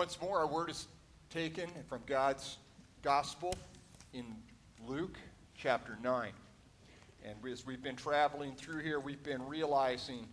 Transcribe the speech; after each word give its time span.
Once 0.00 0.18
more, 0.22 0.38
our 0.38 0.46
word 0.46 0.70
is 0.70 0.88
taken 1.28 1.68
from 1.86 2.00
God's 2.06 2.56
gospel 3.02 3.54
in 4.14 4.24
Luke 4.86 5.18
chapter 5.54 5.98
9. 6.02 6.30
And 7.22 7.34
as 7.46 7.66
we've 7.66 7.82
been 7.82 7.96
traveling 7.96 8.54
through 8.54 8.80
here, 8.82 8.98
we've 8.98 9.22
been 9.22 9.46
realizing 9.46 10.26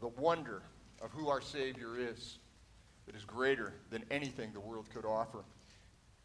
the 0.00 0.08
wonder 0.08 0.60
of 1.00 1.12
who 1.12 1.28
our 1.28 1.40
Savior 1.40 1.96
is 1.96 2.38
that 3.06 3.14
is 3.14 3.24
greater 3.24 3.74
than 3.90 4.02
anything 4.10 4.52
the 4.52 4.58
world 4.58 4.88
could 4.92 5.04
offer. 5.04 5.44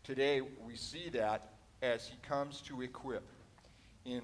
Today, 0.03 0.41
we 0.41 0.75
see 0.75 1.09
that 1.09 1.53
as 1.83 2.07
he 2.07 2.17
comes 2.27 2.61
to 2.61 2.81
equip. 2.81 3.27
In 4.05 4.23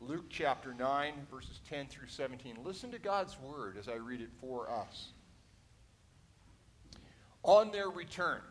Luke 0.00 0.30
chapter 0.30 0.72
9, 0.72 1.12
verses 1.30 1.60
10 1.68 1.88
through 1.88 2.08
17, 2.08 2.56
listen 2.64 2.90
to 2.90 2.98
God's 2.98 3.38
word 3.38 3.76
as 3.78 3.86
I 3.86 3.96
read 3.96 4.22
it 4.22 4.30
for 4.40 4.70
us. 4.70 5.08
On 7.48 7.70
their 7.70 7.88
return, 7.88 8.42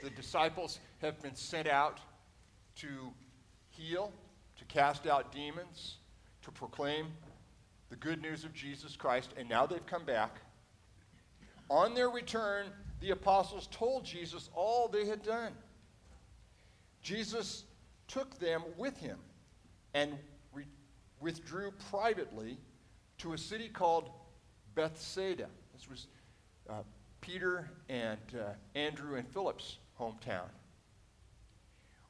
the 0.00 0.10
disciples 0.10 0.78
have 1.00 1.20
been 1.20 1.34
sent 1.34 1.66
out 1.66 1.98
to 2.76 3.12
heal, 3.70 4.12
to 4.56 4.64
cast 4.66 5.08
out 5.08 5.32
demons, 5.32 5.96
to 6.42 6.52
proclaim 6.52 7.08
the 7.90 7.96
good 7.96 8.22
news 8.22 8.44
of 8.44 8.54
Jesus 8.54 8.94
Christ, 8.94 9.34
and 9.36 9.48
now 9.48 9.66
they've 9.66 9.84
come 9.86 10.04
back. 10.04 10.40
On 11.68 11.94
their 11.94 12.08
return, 12.10 12.66
the 13.00 13.10
apostles 13.10 13.66
told 13.72 14.04
Jesus 14.04 14.48
all 14.54 14.86
they 14.86 15.04
had 15.04 15.24
done. 15.24 15.50
Jesus 17.02 17.64
took 18.06 18.38
them 18.38 18.62
with 18.78 18.96
him 18.98 19.18
and 19.94 20.12
re- 20.52 20.62
withdrew 21.18 21.72
privately 21.90 22.58
to 23.18 23.32
a 23.32 23.38
city 23.38 23.68
called 23.68 24.10
Bethsaida. 24.76 25.48
This 25.72 25.90
was 25.90 26.06
uh, 26.70 26.84
Peter 27.24 27.70
and 27.88 28.18
uh, 28.38 28.52
Andrew 28.74 29.16
and 29.16 29.26
Philip's 29.28 29.78
hometown. 29.98 30.50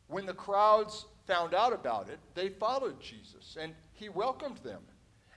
When 0.09 0.27
the 0.27 0.34
crowds 0.34 1.06
found 1.25 1.55
out 1.55 1.72
about 1.72 2.08
it, 2.08 2.19
they 2.34 2.48
followed 2.48 3.00
Jesus, 3.00 3.56
and 3.61 3.75
he 3.92 4.08
welcomed 4.08 4.58
them 4.58 4.83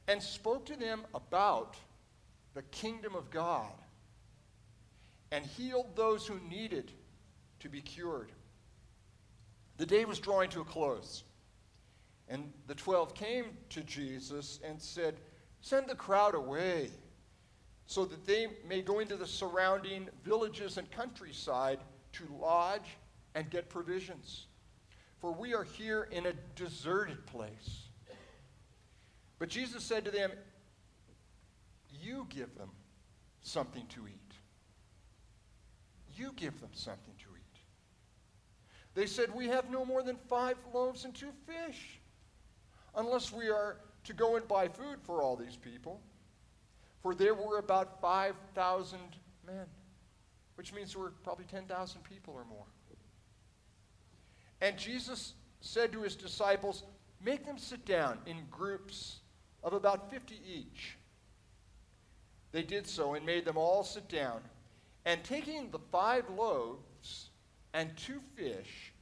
and 0.07 0.21
spoke 0.21 0.65
to 0.65 0.75
them 0.75 1.03
about 1.13 1.75
the 2.55 2.63
kingdom 2.63 3.13
of 3.13 3.29
God 3.29 3.71
and 5.31 5.45
healed 5.45 5.95
those 5.95 6.25
who 6.25 6.39
needed 6.49 6.91
to 7.59 7.69
be 7.69 7.81
cured. 7.81 8.31
The 9.77 9.85
day 9.85 10.05
was 10.05 10.17
drawing 10.17 10.49
to 10.51 10.61
a 10.61 10.65
close, 10.65 11.23
and 12.27 12.51
the 12.65 12.73
twelve 12.73 13.13
came 13.13 13.45
to 13.69 13.83
Jesus 13.83 14.59
and 14.67 14.81
said, 14.81 15.17
Send 15.61 15.87
the 15.87 15.95
crowd 15.95 16.33
away 16.33 16.89
so 17.87 18.03
that 18.03 18.25
they 18.27 18.47
may 18.67 18.81
go 18.81 18.99
into 18.99 19.15
the 19.15 19.25
surrounding 19.25 20.09
villages 20.23 20.77
and 20.77 20.91
countryside 20.91 21.79
to 22.11 22.23
lodge 22.39 22.97
and 23.33 23.49
get 23.49 23.69
provisions. 23.69 24.47
For 25.19 25.31
we 25.31 25.55
are 25.55 25.63
here 25.63 26.09
in 26.11 26.25
a 26.27 26.33
deserted 26.55 27.25
place. 27.25 27.87
But 29.39 29.49
Jesus 29.49 29.83
said 29.83 30.03
to 30.05 30.11
them, 30.11 30.31
You 32.01 32.27
give 32.29 32.53
them 32.55 32.69
something 33.41 33.85
to 33.87 34.01
eat. 34.07 34.33
You 36.15 36.33
give 36.35 36.59
them 36.59 36.71
something 36.73 37.13
to 37.19 37.29
eat. 37.37 37.59
They 38.95 39.05
said, 39.05 39.33
We 39.33 39.47
have 39.47 39.69
no 39.69 39.85
more 39.85 40.03
than 40.03 40.17
five 40.27 40.57
loaves 40.73 41.05
and 41.05 41.15
two 41.15 41.31
fish, 41.45 41.99
unless 42.95 43.31
we 43.31 43.49
are 43.49 43.77
to 44.03 44.13
go 44.13 44.35
and 44.35 44.45
buy 44.47 44.67
food 44.67 44.97
for 45.03 45.21
all 45.21 45.37
these 45.37 45.55
people. 45.55 46.01
For 47.01 47.15
there 47.15 47.33
were 47.33 47.59
about 47.59 48.01
5,000 48.01 48.99
men, 49.45 49.65
which 50.55 50.73
means 50.73 50.93
there 50.93 51.01
were 51.01 51.13
probably 51.23 51.45
10,000 51.45 52.03
people 52.03 52.33
or 52.33 52.45
more. 52.45 52.65
And 54.61 54.77
Jesus 54.77 55.33
said 55.61 55.91
to 55.91 56.01
his 56.01 56.15
disciples, 56.15 56.83
Make 57.23 57.45
them 57.45 57.57
sit 57.57 57.85
down 57.85 58.19
in 58.25 58.37
groups 58.51 59.19
of 59.63 59.73
about 59.73 60.11
50 60.11 60.35
each. 60.47 60.97
They 62.51 62.63
did 62.63 62.87
so 62.87 63.15
and 63.15 63.25
made 63.25 63.45
them 63.45 63.57
all 63.57 63.83
sit 63.83 64.07
down. 64.07 64.41
And 65.05 65.23
taking 65.23 65.69
the 65.69 65.79
five 65.91 66.29
loaves 66.29 67.29
and 67.73 67.95
two 67.97 68.19
fish, 68.35 68.93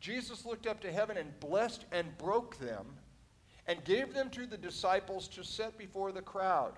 Jesus 0.00 0.44
looked 0.44 0.66
up 0.66 0.80
to 0.80 0.92
heaven 0.92 1.16
and 1.16 1.38
blessed 1.40 1.84
and 1.92 2.16
broke 2.18 2.58
them 2.58 2.86
and 3.66 3.82
gave 3.84 4.14
them 4.14 4.30
to 4.30 4.46
the 4.46 4.56
disciples 4.56 5.28
to 5.28 5.42
set 5.42 5.76
before 5.76 6.12
the 6.12 6.22
crowd. 6.22 6.74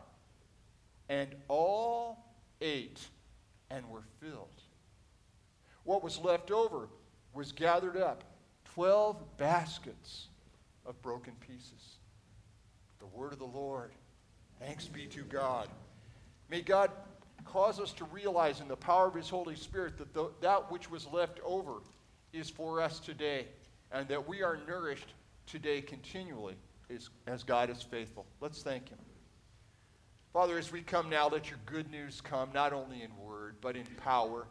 And 1.08 1.34
all 1.48 2.24
ate 2.60 3.00
and 3.70 3.88
were 3.88 4.04
filled. 4.20 4.62
What 5.84 6.02
was 6.02 6.18
left 6.18 6.50
over 6.50 6.88
was 7.32 7.52
gathered 7.52 7.96
up 7.96 8.24
12 8.74 9.36
baskets 9.36 10.28
of 10.84 11.00
broken 11.02 11.32
pieces. 11.40 11.96
The 12.98 13.06
word 13.06 13.32
of 13.32 13.38
the 13.38 13.44
Lord. 13.44 13.92
Thanks 14.60 14.86
be 14.86 15.06
to 15.06 15.22
God. 15.22 15.68
May 16.50 16.62
God 16.62 16.90
cause 17.44 17.80
us 17.80 17.92
to 17.94 18.04
realize 18.04 18.60
in 18.60 18.68
the 18.68 18.76
power 18.76 19.06
of 19.06 19.14
His 19.14 19.28
Holy 19.28 19.56
Spirit 19.56 19.98
that 19.98 20.12
the, 20.14 20.30
that 20.40 20.70
which 20.70 20.90
was 20.90 21.06
left 21.06 21.40
over 21.44 21.74
is 22.32 22.50
for 22.50 22.80
us 22.80 23.00
today, 23.00 23.46
and 23.92 24.06
that 24.08 24.28
we 24.28 24.42
are 24.42 24.58
nourished 24.66 25.14
today 25.46 25.80
continually 25.80 26.56
as, 26.94 27.08
as 27.26 27.42
God 27.42 27.70
is 27.70 27.82
faithful. 27.82 28.26
Let's 28.40 28.62
thank 28.62 28.88
Him. 28.88 28.98
Father, 30.38 30.56
as 30.56 30.70
we 30.70 30.82
come 30.82 31.10
now, 31.10 31.28
let 31.28 31.50
your 31.50 31.58
good 31.66 31.90
news 31.90 32.20
come, 32.20 32.50
not 32.54 32.72
only 32.72 33.02
in 33.02 33.10
word, 33.16 33.56
but 33.60 33.74
in 33.74 33.84
power, 33.96 34.46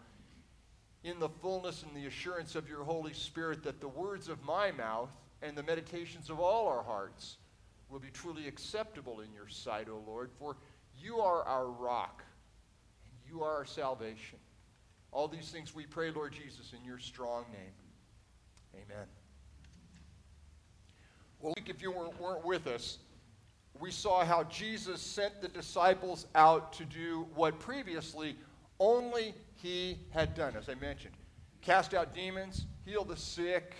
in 1.05 1.17
the 1.17 1.29
fullness 1.29 1.81
and 1.83 1.95
the 1.95 2.07
assurance 2.07 2.55
of 2.55 2.67
your 2.67 2.83
Holy 2.83 3.13
Spirit, 3.13 3.63
that 3.63 3.79
the 3.79 3.87
words 3.87 4.27
of 4.27 4.43
my 4.43 4.69
mouth 4.73 5.07
and 5.41 5.57
the 5.57 5.63
meditations 5.63 6.29
of 6.29 6.41
all 6.41 6.67
our 6.67 6.83
hearts 6.83 7.37
will 7.89 7.99
be 7.99 8.09
truly 8.09 8.49
acceptable 8.49 9.21
in 9.21 9.31
your 9.31 9.47
sight, 9.47 9.87
O 9.89 10.03
Lord, 10.05 10.29
for 10.37 10.57
you 11.01 11.21
are 11.21 11.43
our 11.43 11.67
rock, 11.67 12.21
and 13.05 13.33
you 13.33 13.41
are 13.41 13.53
our 13.53 13.65
salvation. 13.65 14.39
All 15.13 15.29
these 15.29 15.51
things 15.51 15.73
we 15.73 15.85
pray, 15.85 16.11
Lord 16.11 16.33
Jesus, 16.33 16.73
in 16.77 16.83
your 16.83 16.99
strong 16.99 17.45
name. 17.53 18.83
Amen. 18.83 19.05
Well, 21.39 21.53
if 21.65 21.81
you 21.81 21.91
weren't 21.91 22.43
with 22.45 22.67
us, 22.67 22.97
we 23.79 23.91
saw 23.91 24.25
how 24.25 24.43
Jesus 24.45 25.01
sent 25.01 25.41
the 25.41 25.47
disciples 25.47 26.27
out 26.35 26.73
to 26.73 26.85
do 26.85 27.27
what 27.35 27.59
previously 27.59 28.35
only 28.79 29.33
he 29.55 29.99
had 30.11 30.35
done, 30.35 30.55
as 30.55 30.69
I 30.69 30.75
mentioned 30.75 31.13
cast 31.67 31.93
out 31.93 32.15
demons, 32.15 32.65
heal 32.85 33.03
the 33.03 33.17
sick, 33.17 33.75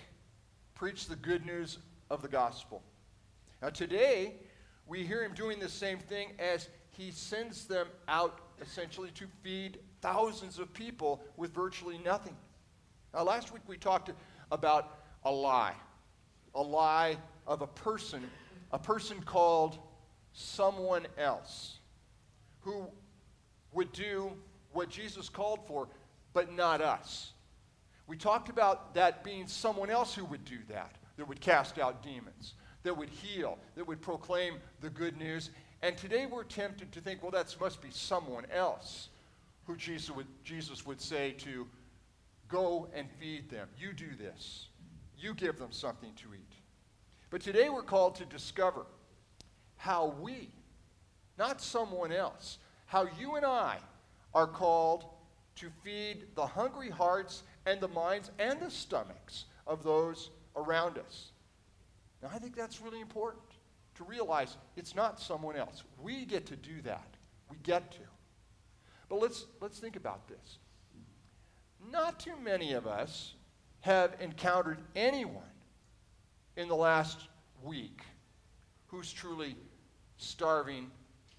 preach 0.75 1.07
the 1.07 1.15
good 1.15 1.45
news 1.45 1.77
of 2.09 2.21
the 2.21 2.27
gospel. 2.27 2.83
Now, 3.61 3.69
today, 3.69 4.33
we 4.85 5.05
hear 5.05 5.23
him 5.23 5.33
doing 5.33 5.57
the 5.57 5.69
same 5.69 5.97
thing 5.97 6.33
as 6.37 6.67
he 6.89 7.11
sends 7.11 7.65
them 7.65 7.87
out 8.09 8.41
essentially 8.61 9.09
to 9.11 9.25
feed 9.41 9.79
thousands 10.01 10.59
of 10.59 10.73
people 10.73 11.23
with 11.37 11.53
virtually 11.53 11.97
nothing. 11.99 12.35
Now, 13.13 13.23
last 13.23 13.53
week 13.53 13.63
we 13.67 13.77
talked 13.77 14.11
about 14.51 14.99
a 15.23 15.31
lie, 15.31 15.75
a 16.55 16.61
lie 16.61 17.15
of 17.47 17.61
a 17.61 17.67
person, 17.67 18.29
a 18.73 18.79
person 18.79 19.21
called 19.21 19.79
someone 20.37 21.07
else 21.17 21.79
who 22.61 22.85
would 23.73 23.91
do 23.91 24.31
what 24.71 24.87
Jesus 24.87 25.29
called 25.29 25.65
for, 25.65 25.87
but 26.31 26.53
not 26.53 26.79
us. 26.79 27.31
We 28.05 28.17
talked 28.17 28.47
about 28.47 28.93
that 28.93 29.23
being 29.23 29.47
someone 29.47 29.89
else 29.89 30.13
who 30.13 30.23
would 30.25 30.45
do 30.45 30.59
that, 30.69 30.95
that 31.17 31.27
would 31.27 31.41
cast 31.41 31.79
out 31.79 32.03
demons, 32.03 32.53
that 32.83 32.95
would 32.95 33.09
heal, 33.09 33.57
that 33.75 33.87
would 33.87 33.99
proclaim 33.99 34.57
the 34.79 34.91
good 34.91 35.17
news. 35.17 35.49
And 35.81 35.97
today 35.97 36.27
we're 36.27 36.43
tempted 36.43 36.91
to 36.91 37.01
think, 37.01 37.23
well, 37.23 37.31
that 37.31 37.55
must 37.59 37.81
be 37.81 37.89
someone 37.89 38.45
else 38.53 39.09
who 39.65 39.75
Jesus 39.75 40.11
would, 40.11 40.27
Jesus 40.43 40.85
would 40.85 41.01
say 41.01 41.31
to 41.39 41.67
go 42.47 42.87
and 42.93 43.07
feed 43.19 43.49
them. 43.49 43.67
You 43.77 43.91
do 43.91 44.15
this, 44.15 44.67
you 45.17 45.33
give 45.33 45.57
them 45.57 45.71
something 45.71 46.13
to 46.17 46.35
eat. 46.35 46.53
But 47.31 47.41
today 47.41 47.69
we're 47.69 47.81
called 47.81 48.15
to 48.15 48.25
discover 48.25 48.85
how 49.77 50.15
we, 50.21 50.49
not 51.37 51.61
someone 51.61 52.11
else, 52.11 52.57
how 52.85 53.07
you 53.19 53.35
and 53.35 53.45
I 53.45 53.77
are 54.33 54.47
called 54.47 55.05
to 55.55 55.69
feed 55.83 56.25
the 56.35 56.45
hungry 56.45 56.89
hearts 56.89 57.43
and 57.65 57.79
the 57.79 57.87
minds 57.87 58.31
and 58.39 58.59
the 58.59 58.69
stomachs 58.69 59.45
of 59.65 59.83
those 59.83 60.29
around 60.55 60.97
us. 60.97 61.31
Now, 62.21 62.29
I 62.33 62.39
think 62.39 62.55
that's 62.55 62.81
really 62.81 63.01
important 63.01 63.43
to 63.95 64.03
realize 64.03 64.57
it's 64.75 64.95
not 64.95 65.19
someone 65.19 65.55
else. 65.55 65.83
We 66.01 66.25
get 66.25 66.45
to 66.47 66.55
do 66.55 66.81
that. 66.83 67.15
We 67.49 67.57
get 67.63 67.91
to. 67.93 67.99
But 69.09 69.21
let's, 69.21 69.45
let's 69.61 69.79
think 69.79 69.95
about 69.95 70.27
this. 70.27 70.59
Not 71.91 72.19
too 72.19 72.35
many 72.43 72.73
of 72.73 72.87
us 72.87 73.33
have 73.81 74.15
encountered 74.19 74.79
anyone 74.95 75.43
in 76.55 76.67
the 76.67 76.75
last 76.75 77.19
week 77.63 78.01
who's 78.87 79.11
truly 79.11 79.55
starving 80.17 80.91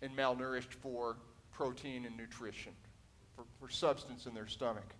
and 0.02 0.16
malnourished 0.16 0.74
for 0.74 1.16
protein 1.52 2.04
and 2.04 2.16
nutrition, 2.16 2.72
for, 3.34 3.44
for 3.60 3.70
substance 3.70 4.26
in 4.26 4.34
their 4.34 4.46
stomach. 4.46 4.94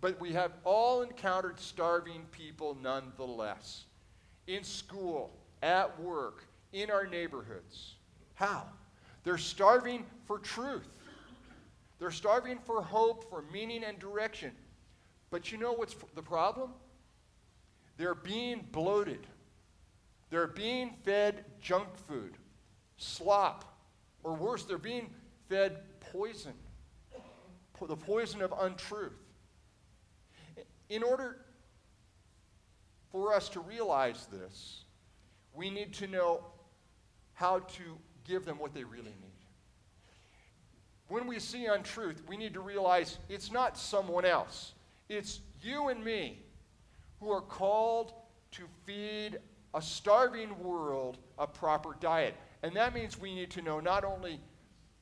But 0.00 0.20
we 0.20 0.32
have 0.32 0.52
all 0.64 1.02
encountered 1.02 1.58
starving 1.58 2.26
people 2.30 2.76
nonetheless. 2.82 3.84
In 4.46 4.62
school, 4.62 5.32
at 5.62 5.98
work, 6.00 6.44
in 6.72 6.90
our 6.90 7.06
neighborhoods. 7.06 7.94
How? 8.34 8.64
They're 9.22 9.38
starving 9.38 10.04
for 10.26 10.38
truth. 10.38 10.88
They're 11.98 12.10
starving 12.10 12.58
for 12.66 12.82
hope, 12.82 13.30
for 13.30 13.44
meaning 13.52 13.84
and 13.84 13.98
direction. 13.98 14.50
But 15.30 15.50
you 15.50 15.56
know 15.58 15.72
what's 15.72 15.96
the 16.14 16.22
problem? 16.22 16.72
They're 17.96 18.14
being 18.14 18.66
bloated. 18.72 19.26
They're 20.30 20.48
being 20.48 20.90
fed 21.04 21.44
junk 21.60 21.88
food, 22.08 22.36
slop, 22.96 23.64
or 24.22 24.34
worse, 24.34 24.64
they're 24.64 24.78
being 24.78 25.10
fed 25.48 25.78
poison, 26.12 26.54
the 27.86 27.96
poison 27.96 28.40
of 28.40 28.52
untruth. 28.60 29.12
In 30.88 31.02
order 31.02 31.36
for 33.12 33.34
us 33.34 33.48
to 33.50 33.60
realize 33.60 34.26
this, 34.32 34.84
we 35.54 35.70
need 35.70 35.92
to 35.94 36.06
know 36.06 36.44
how 37.34 37.58
to 37.60 37.82
give 38.24 38.44
them 38.44 38.58
what 38.58 38.74
they 38.74 38.84
really 38.84 39.04
need. 39.04 39.34
When 41.08 41.26
we 41.26 41.38
see 41.38 41.66
untruth, 41.66 42.22
we 42.26 42.36
need 42.36 42.54
to 42.54 42.60
realize 42.60 43.18
it's 43.28 43.52
not 43.52 43.76
someone 43.76 44.24
else, 44.24 44.72
it's 45.08 45.40
you 45.60 45.88
and 45.88 46.02
me 46.02 46.38
who 47.20 47.30
are 47.30 47.42
called 47.42 48.12
to 48.52 48.62
feed 48.86 49.38
a 49.74 49.82
starving 49.82 50.58
world 50.62 51.18
a 51.38 51.46
proper 51.46 51.96
diet. 52.00 52.34
And 52.64 52.74
that 52.76 52.94
means 52.94 53.20
we 53.20 53.34
need 53.34 53.50
to 53.50 53.62
know 53.62 53.78
not 53.78 54.04
only 54.04 54.40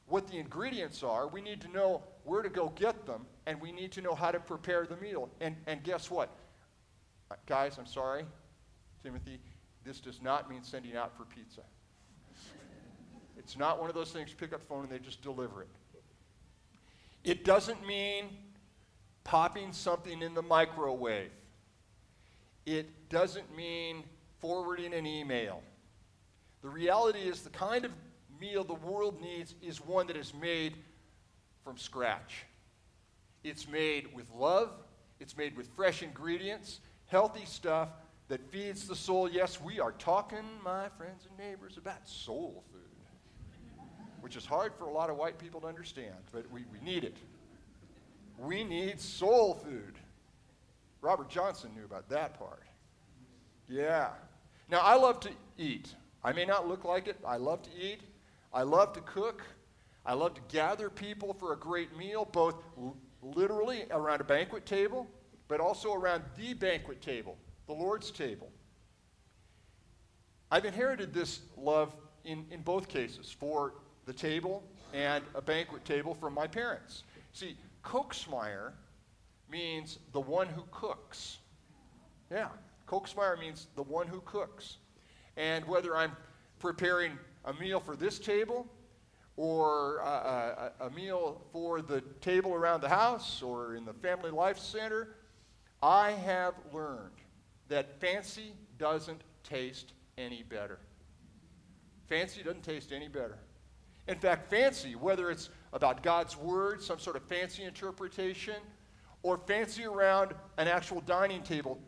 what 0.08 0.26
the 0.26 0.36
ingredients 0.36 1.04
are, 1.04 1.28
we 1.28 1.40
need 1.40 1.60
to 1.60 1.68
know 1.68 2.02
where 2.24 2.42
to 2.42 2.48
go 2.48 2.70
get 2.70 3.06
them, 3.06 3.24
and 3.46 3.60
we 3.60 3.70
need 3.70 3.92
to 3.92 4.00
know 4.00 4.16
how 4.16 4.32
to 4.32 4.40
prepare 4.40 4.84
the 4.84 4.96
meal. 4.96 5.30
And, 5.40 5.54
and 5.68 5.80
guess 5.84 6.10
what? 6.10 6.36
Uh, 7.30 7.36
guys, 7.46 7.78
I'm 7.78 7.86
sorry, 7.86 8.24
Timothy, 9.04 9.38
this 9.84 10.00
does 10.00 10.20
not 10.20 10.50
mean 10.50 10.64
sending 10.64 10.96
out 10.96 11.16
for 11.16 11.24
pizza. 11.24 11.62
It's 13.38 13.56
not 13.56 13.80
one 13.80 13.88
of 13.88 13.94
those 13.94 14.10
things 14.10 14.32
pick 14.32 14.52
up 14.52 14.60
the 14.60 14.66
phone 14.66 14.82
and 14.82 14.90
they 14.90 14.98
just 14.98 15.22
deliver 15.22 15.62
it. 15.62 15.68
It 17.24 17.44
doesn't 17.44 17.84
mean 17.86 18.26
popping 19.24 19.72
something 19.72 20.20
in 20.20 20.34
the 20.34 20.42
microwave. 20.42 21.30
It 22.66 23.08
doesn't 23.08 23.56
mean 23.56 24.04
forwarding 24.40 24.94
an 24.94 25.06
email. 25.06 25.62
The 26.62 26.68
reality 26.68 27.20
is 27.20 27.42
the 27.42 27.50
kind 27.50 27.84
of 27.84 27.92
meal 28.40 28.64
the 28.64 28.74
world 28.74 29.20
needs 29.20 29.54
is 29.62 29.84
one 29.84 30.06
that 30.06 30.16
is 30.16 30.32
made 30.34 30.74
from 31.64 31.76
scratch. 31.76 32.44
It's 33.44 33.68
made 33.68 34.14
with 34.14 34.30
love, 34.30 34.70
it's 35.20 35.36
made 35.36 35.56
with 35.56 35.68
fresh 35.74 36.02
ingredients, 36.02 36.80
healthy 37.06 37.44
stuff 37.44 37.88
that 38.28 38.40
feeds 38.50 38.86
the 38.86 38.96
soul. 38.96 39.28
Yes, 39.28 39.60
we 39.60 39.80
are 39.80 39.92
talking, 39.92 40.44
my 40.64 40.88
friends 40.96 41.26
and 41.28 41.36
neighbors, 41.38 41.76
about 41.76 42.08
soul 42.08 42.64
food, 42.72 43.84
which 44.20 44.36
is 44.36 44.46
hard 44.46 44.72
for 44.78 44.84
a 44.84 44.92
lot 44.92 45.10
of 45.10 45.16
white 45.16 45.38
people 45.38 45.60
to 45.60 45.66
understand, 45.66 46.14
but 46.32 46.50
we, 46.50 46.64
we 46.72 46.78
need 46.84 47.04
it. 47.04 47.16
We 48.38 48.64
need 48.64 49.00
soul 49.00 49.54
food. 49.54 49.98
Robert 51.00 51.28
Johnson 51.28 51.72
knew 51.74 51.84
about 51.84 52.08
that 52.08 52.38
part. 52.38 52.62
Yeah. 53.68 54.10
Now, 54.68 54.80
I 54.80 54.94
love 54.94 55.20
to 55.20 55.30
eat. 55.58 55.94
I 56.24 56.32
may 56.32 56.44
not 56.44 56.68
look 56.68 56.84
like 56.84 57.08
it. 57.08 57.16
I 57.26 57.36
love 57.36 57.62
to 57.62 57.70
eat. 57.78 58.00
I 58.52 58.62
love 58.62 58.92
to 58.94 59.00
cook. 59.00 59.42
I 60.04 60.14
love 60.14 60.34
to 60.34 60.40
gather 60.48 60.90
people 60.90 61.34
for 61.34 61.52
a 61.52 61.56
great 61.56 61.96
meal, 61.96 62.28
both 62.30 62.56
literally 63.22 63.84
around 63.90 64.20
a 64.20 64.24
banquet 64.24 64.66
table, 64.66 65.06
but 65.48 65.60
also 65.60 65.94
around 65.94 66.24
the 66.36 66.54
banquet 66.54 67.00
table, 67.00 67.36
the 67.66 67.72
Lord's 67.72 68.10
table. 68.10 68.50
I've 70.50 70.64
inherited 70.64 71.14
this 71.14 71.40
love 71.56 71.94
in, 72.24 72.44
in 72.50 72.62
both 72.62 72.88
cases 72.88 73.34
for 73.38 73.74
the 74.06 74.12
table 74.12 74.62
and 74.92 75.24
a 75.34 75.40
banquet 75.40 75.84
table 75.84 76.14
from 76.14 76.34
my 76.34 76.46
parents. 76.46 77.04
See, 77.32 77.56
Kochsmeyer 77.84 78.72
means 79.50 79.98
the 80.12 80.20
one 80.20 80.48
who 80.48 80.64
cooks. 80.70 81.38
Yeah, 82.30 82.48
Kochsmeyer 82.86 83.38
means 83.38 83.68
the 83.76 83.82
one 83.82 84.06
who 84.06 84.20
cooks. 84.24 84.78
And 85.36 85.64
whether 85.66 85.96
I'm 85.96 86.16
preparing 86.58 87.18
a 87.44 87.52
meal 87.54 87.80
for 87.80 87.96
this 87.96 88.18
table 88.18 88.66
or 89.36 89.98
a, 89.98 90.72
a, 90.80 90.86
a, 90.86 90.90
meal 90.90 91.40
for 91.52 91.80
the 91.80 92.02
table 92.20 92.52
around 92.54 92.82
the 92.82 92.88
house 92.88 93.42
or 93.42 93.74
in 93.74 93.84
the 93.84 93.94
family 93.94 94.30
life 94.30 94.58
center, 94.58 95.16
I 95.82 96.12
have 96.12 96.54
learned 96.72 97.16
that 97.68 97.98
fancy 98.00 98.52
doesn't 98.78 99.22
taste 99.42 99.92
any 100.18 100.42
better. 100.42 100.78
Fancy 102.08 102.42
doesn't 102.42 102.62
taste 102.62 102.92
any 102.92 103.08
better. 103.08 103.38
In 104.08 104.18
fact, 104.18 104.50
fancy, 104.50 104.94
whether 104.94 105.30
it's 105.30 105.48
about 105.72 106.02
God's 106.02 106.36
word, 106.36 106.82
some 106.82 106.98
sort 106.98 107.16
of 107.16 107.22
fancy 107.22 107.64
interpretation, 107.64 108.56
or 109.22 109.38
fancy 109.38 109.84
around 109.84 110.34
an 110.58 110.68
actual 110.68 111.00
dining 111.00 111.42
table, 111.42 111.80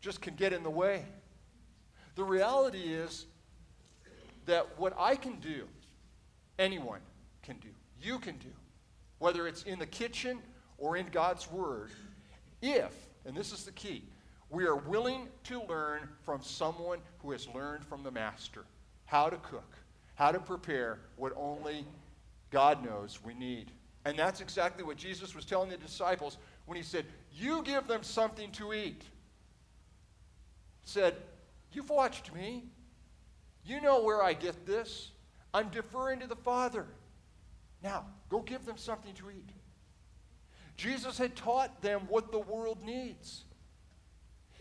just 0.00 0.20
can 0.20 0.34
get 0.34 0.52
in 0.52 0.62
the 0.62 0.70
way. 0.70 1.04
The 2.16 2.24
reality 2.24 2.92
is 2.92 3.26
that 4.46 4.78
what 4.78 4.94
I 4.98 5.16
can 5.16 5.36
do, 5.36 5.66
anyone 6.58 7.00
can 7.42 7.56
do, 7.58 7.68
you 8.02 8.18
can 8.18 8.36
do, 8.38 8.50
whether 9.18 9.46
it's 9.46 9.62
in 9.62 9.78
the 9.78 9.86
kitchen 9.86 10.38
or 10.78 10.96
in 10.96 11.06
God's 11.12 11.50
Word, 11.50 11.90
if, 12.62 12.92
and 13.24 13.36
this 13.36 13.52
is 13.52 13.64
the 13.64 13.72
key, 13.72 14.02
we 14.50 14.64
are 14.64 14.76
willing 14.76 15.28
to 15.44 15.62
learn 15.64 16.08
from 16.24 16.42
someone 16.42 16.98
who 17.18 17.32
has 17.32 17.48
learned 17.48 17.84
from 17.84 18.02
the 18.02 18.10
Master 18.10 18.64
how 19.04 19.28
to 19.28 19.36
cook, 19.36 19.74
how 20.14 20.32
to 20.32 20.38
prepare 20.38 20.98
what 21.16 21.32
only 21.36 21.84
God 22.50 22.84
knows 22.84 23.20
we 23.24 23.34
need. 23.34 23.70
And 24.04 24.18
that's 24.18 24.40
exactly 24.40 24.84
what 24.84 24.96
Jesus 24.96 25.34
was 25.34 25.44
telling 25.44 25.68
the 25.68 25.76
disciples 25.76 26.38
when 26.64 26.76
he 26.76 26.82
said, 26.82 27.04
You 27.32 27.62
give 27.62 27.88
them 27.88 28.02
something 28.02 28.50
to 28.52 28.72
eat 28.72 29.02
said, 30.86 31.16
You've 31.76 31.90
watched 31.90 32.32
me. 32.32 32.64
You 33.62 33.82
know 33.82 34.02
where 34.02 34.22
I 34.22 34.32
get 34.32 34.64
this. 34.64 35.10
I'm 35.52 35.68
deferring 35.68 36.20
to 36.20 36.26
the 36.26 36.34
Father. 36.34 36.86
Now, 37.82 38.06
go 38.30 38.40
give 38.40 38.64
them 38.64 38.78
something 38.78 39.12
to 39.12 39.30
eat. 39.30 39.50
Jesus 40.78 41.18
had 41.18 41.36
taught 41.36 41.82
them 41.82 42.06
what 42.08 42.32
the 42.32 42.38
world 42.38 42.82
needs. 42.82 43.44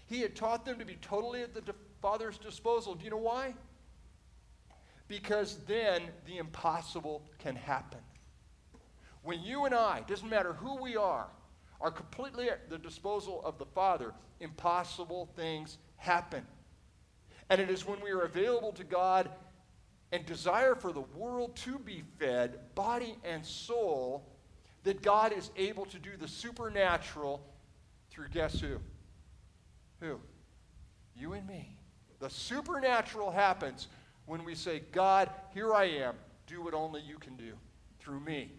He 0.08 0.20
had 0.20 0.36
taught 0.36 0.66
them 0.66 0.78
to 0.78 0.84
be 0.84 0.98
totally 1.02 1.42
at 1.42 1.54
the 1.54 1.74
Father's 2.02 2.38
disposal. 2.38 2.96
Do 2.96 3.06
you 3.06 3.12
know 3.12 3.18
why? 3.18 3.54
Because 5.08 5.60
then 5.68 6.02
the 6.26 6.38
impossible 6.38 7.24
can 7.40 7.56
happen. 7.56 8.02
When 9.24 9.42
you 9.42 9.64
and 9.64 9.74
I, 9.74 10.02
doesn't 10.02 10.30
matter 10.30 10.52
who 10.52 10.82
we 10.82 10.98
are, 10.98 11.28
are 11.80 11.92
completely 11.92 12.50
at 12.50 12.70
the 12.70 12.78
disposal 12.78 13.42
of 13.46 13.58
the 13.58 13.66
Father, 13.68 14.14
impossible 14.42 15.30
things 15.38 15.78
happen. 15.96 16.46
And 17.50 17.62
it 17.62 17.70
is 17.70 17.86
when 17.86 18.02
we 18.02 18.12
are 18.12 18.22
available 18.22 18.72
to 18.74 18.84
God 18.84 19.30
and 20.12 20.26
desire 20.26 20.76
for 20.76 20.92
the 20.92 21.02
world 21.02 21.56
to 21.58 21.78
be 21.78 22.04
fed, 22.18 22.60
body 22.74 23.16
and 23.24 23.46
soul, 23.46 24.26
that 24.84 25.02
God 25.02 25.34
is 25.34 25.52
able 25.58 25.86
to 25.86 26.00
do 26.00 26.12
the 26.18 26.28
supernatural 26.28 27.46
through 28.10 28.30
guess 28.30 28.60
who? 28.60 28.78
Who? 30.00 30.20
You 31.16 31.34
and 31.34 31.48
me. 31.48 31.78
The 32.20 32.30
supernatural 32.30 33.32
happens 33.32 33.88
when 34.26 34.44
we 34.44 34.56
say, 34.56 34.82
God, 34.92 35.30
here 35.54 35.74
I 35.74 35.86
am. 35.86 36.16
Do 36.48 36.62
what 36.62 36.74
only 36.74 37.02
you 37.02 37.18
can 37.18 37.36
do 37.36 37.54
through 38.00 38.20
me. 38.20 38.52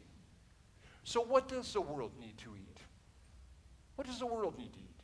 So, 1.05 1.21
what 1.21 1.49
does 1.49 1.73
the 1.73 1.81
world 1.81 2.13
need 2.21 2.37
to 2.39 2.51
eat? 2.57 2.79
What 3.95 4.07
does 4.07 4.19
the 4.19 4.27
world 4.27 4.59
need 4.59 4.73
to 4.73 4.79
eat? 4.79 5.01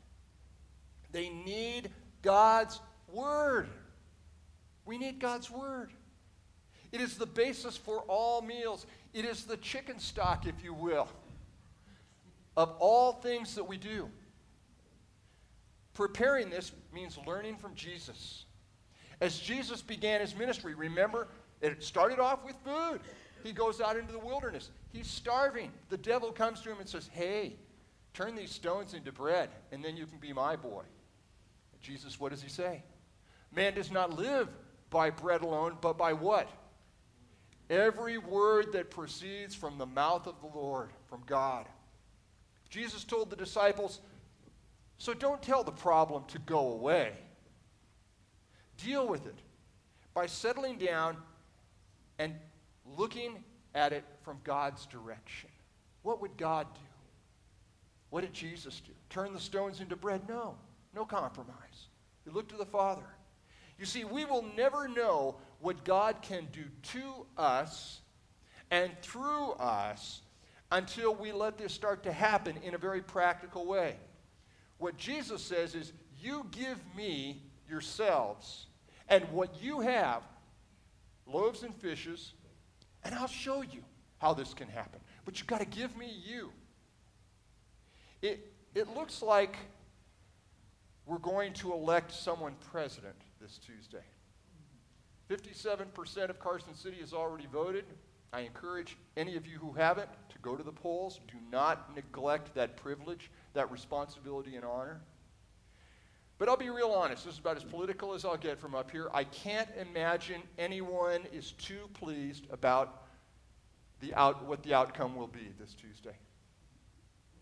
They 1.12 1.28
need 1.28 1.90
God's 2.22 2.80
Word. 3.12 3.68
We 4.84 4.98
need 4.98 5.20
God's 5.20 5.50
Word. 5.50 5.92
It 6.90 7.00
is 7.00 7.16
the 7.16 7.26
basis 7.26 7.76
for 7.76 8.00
all 8.08 8.42
meals. 8.42 8.86
It 9.14 9.24
is 9.24 9.44
the 9.44 9.56
chicken 9.56 9.98
stock, 9.98 10.46
if 10.46 10.62
you 10.62 10.74
will, 10.74 11.08
of 12.56 12.74
all 12.78 13.14
things 13.14 13.54
that 13.54 13.64
we 13.64 13.76
do. 13.76 14.08
Preparing 15.94 16.50
this 16.50 16.72
means 16.92 17.18
learning 17.26 17.56
from 17.56 17.74
Jesus. 17.74 18.44
As 19.20 19.38
Jesus 19.38 19.82
began 19.82 20.20
his 20.20 20.34
ministry, 20.34 20.74
remember, 20.74 21.28
it 21.60 21.82
started 21.82 22.18
off 22.18 22.44
with 22.44 22.56
food. 22.64 23.00
He 23.42 23.52
goes 23.52 23.80
out 23.80 23.96
into 23.96 24.12
the 24.12 24.18
wilderness. 24.18 24.70
He's 24.92 25.06
starving. 25.06 25.70
The 25.88 25.96
devil 25.96 26.32
comes 26.32 26.60
to 26.62 26.70
him 26.70 26.78
and 26.80 26.88
says, 26.88 27.08
Hey, 27.12 27.56
turn 28.14 28.34
these 28.34 28.50
stones 28.50 28.94
into 28.94 29.12
bread, 29.12 29.50
and 29.70 29.84
then 29.84 29.96
you 29.96 30.06
can 30.06 30.18
be 30.18 30.32
my 30.32 30.56
boy. 30.56 30.82
Jesus, 31.80 32.20
what 32.20 32.30
does 32.30 32.42
he 32.42 32.48
say? 32.48 32.82
Man 33.54 33.74
does 33.74 33.90
not 33.90 34.16
live 34.16 34.48
by 34.90 35.10
bread 35.10 35.42
alone, 35.42 35.76
but 35.80 35.98
by 35.98 36.12
what? 36.12 36.48
Every 37.68 38.18
word 38.18 38.72
that 38.72 38.90
proceeds 38.90 39.54
from 39.54 39.78
the 39.78 39.86
mouth 39.86 40.26
of 40.26 40.40
the 40.40 40.58
Lord, 40.58 40.90
from 41.08 41.22
God. 41.26 41.66
Jesus 42.68 43.04
told 43.04 43.30
the 43.30 43.36
disciples, 43.36 44.00
So 44.98 45.14
don't 45.14 45.42
tell 45.42 45.62
the 45.62 45.72
problem 45.72 46.24
to 46.28 46.38
go 46.40 46.72
away. 46.72 47.12
Deal 48.78 49.06
with 49.06 49.26
it 49.26 49.38
by 50.14 50.26
settling 50.26 50.78
down 50.78 51.16
and 52.18 52.34
looking 52.96 53.44
at 53.74 53.92
it 53.92 54.04
from 54.22 54.38
God's 54.44 54.86
direction. 54.86 55.50
What 56.02 56.20
would 56.20 56.36
God 56.36 56.66
do? 56.74 56.80
What 58.10 58.22
did 58.22 58.32
Jesus 58.32 58.80
do? 58.80 58.92
Turn 59.08 59.32
the 59.32 59.40
stones 59.40 59.80
into 59.80 59.96
bread? 59.96 60.22
No, 60.28 60.56
no 60.94 61.04
compromise. 61.04 61.88
He 62.24 62.30
looked 62.30 62.50
to 62.50 62.56
the 62.56 62.66
Father. 62.66 63.06
You 63.82 63.86
see, 63.86 64.04
we 64.04 64.24
will 64.24 64.44
never 64.56 64.86
know 64.86 65.34
what 65.58 65.82
God 65.82 66.22
can 66.22 66.46
do 66.52 66.62
to 66.92 67.26
us 67.36 68.00
and 68.70 68.92
through 69.02 69.54
us 69.54 70.22
until 70.70 71.12
we 71.16 71.32
let 71.32 71.58
this 71.58 71.72
start 71.72 72.04
to 72.04 72.12
happen 72.12 72.56
in 72.62 72.76
a 72.76 72.78
very 72.78 73.00
practical 73.00 73.66
way. 73.66 73.96
What 74.78 74.96
Jesus 74.98 75.42
says 75.42 75.74
is, 75.74 75.92
You 76.16 76.46
give 76.52 76.78
me 76.96 77.42
yourselves 77.68 78.66
and 79.08 79.24
what 79.32 79.60
you 79.60 79.80
have, 79.80 80.22
loaves 81.26 81.64
and 81.64 81.74
fishes, 81.74 82.34
and 83.02 83.16
I'll 83.16 83.26
show 83.26 83.62
you 83.62 83.82
how 84.18 84.32
this 84.32 84.54
can 84.54 84.68
happen. 84.68 85.00
But 85.24 85.40
you've 85.40 85.48
got 85.48 85.58
to 85.58 85.66
give 85.66 85.96
me 85.96 86.08
you. 86.24 86.52
It, 88.22 88.52
it 88.76 88.94
looks 88.94 89.22
like 89.22 89.56
we're 91.04 91.18
going 91.18 91.52
to 91.54 91.72
elect 91.72 92.12
someone 92.12 92.54
president 92.70 93.16
this 93.42 93.58
Tuesday. 93.58 94.04
57% 95.28 96.30
of 96.30 96.38
Carson 96.38 96.74
City 96.74 96.98
has 97.00 97.12
already 97.12 97.46
voted. 97.52 97.84
I 98.32 98.40
encourage 98.40 98.96
any 99.16 99.36
of 99.36 99.46
you 99.46 99.58
who 99.58 99.72
haven't 99.72 100.08
to 100.30 100.38
go 100.38 100.56
to 100.56 100.62
the 100.62 100.72
polls. 100.72 101.20
Do 101.26 101.36
not 101.50 101.94
neglect 101.94 102.54
that 102.54 102.76
privilege, 102.76 103.30
that 103.54 103.70
responsibility, 103.70 104.56
and 104.56 104.64
honor. 104.64 105.00
But 106.38 106.48
I'll 106.48 106.56
be 106.56 106.70
real 106.70 106.90
honest. 106.90 107.24
This 107.24 107.34
is 107.34 107.40
about 107.40 107.56
as 107.56 107.64
political 107.64 108.14
as 108.14 108.24
I'll 108.24 108.36
get 108.36 108.58
from 108.58 108.74
up 108.74 108.90
here. 108.90 109.10
I 109.12 109.24
can't 109.24 109.68
imagine 109.78 110.42
anyone 110.58 111.22
is 111.32 111.52
too 111.52 111.88
pleased 111.94 112.46
about 112.50 113.02
the 114.00 114.14
out, 114.14 114.46
what 114.46 114.62
the 114.62 114.74
outcome 114.74 115.14
will 115.16 115.28
be 115.28 115.52
this 115.58 115.74
Tuesday 115.74 116.16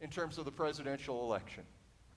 in 0.00 0.10
terms 0.10 0.38
of 0.38 0.44
the 0.44 0.52
presidential 0.52 1.24
election. 1.24 1.64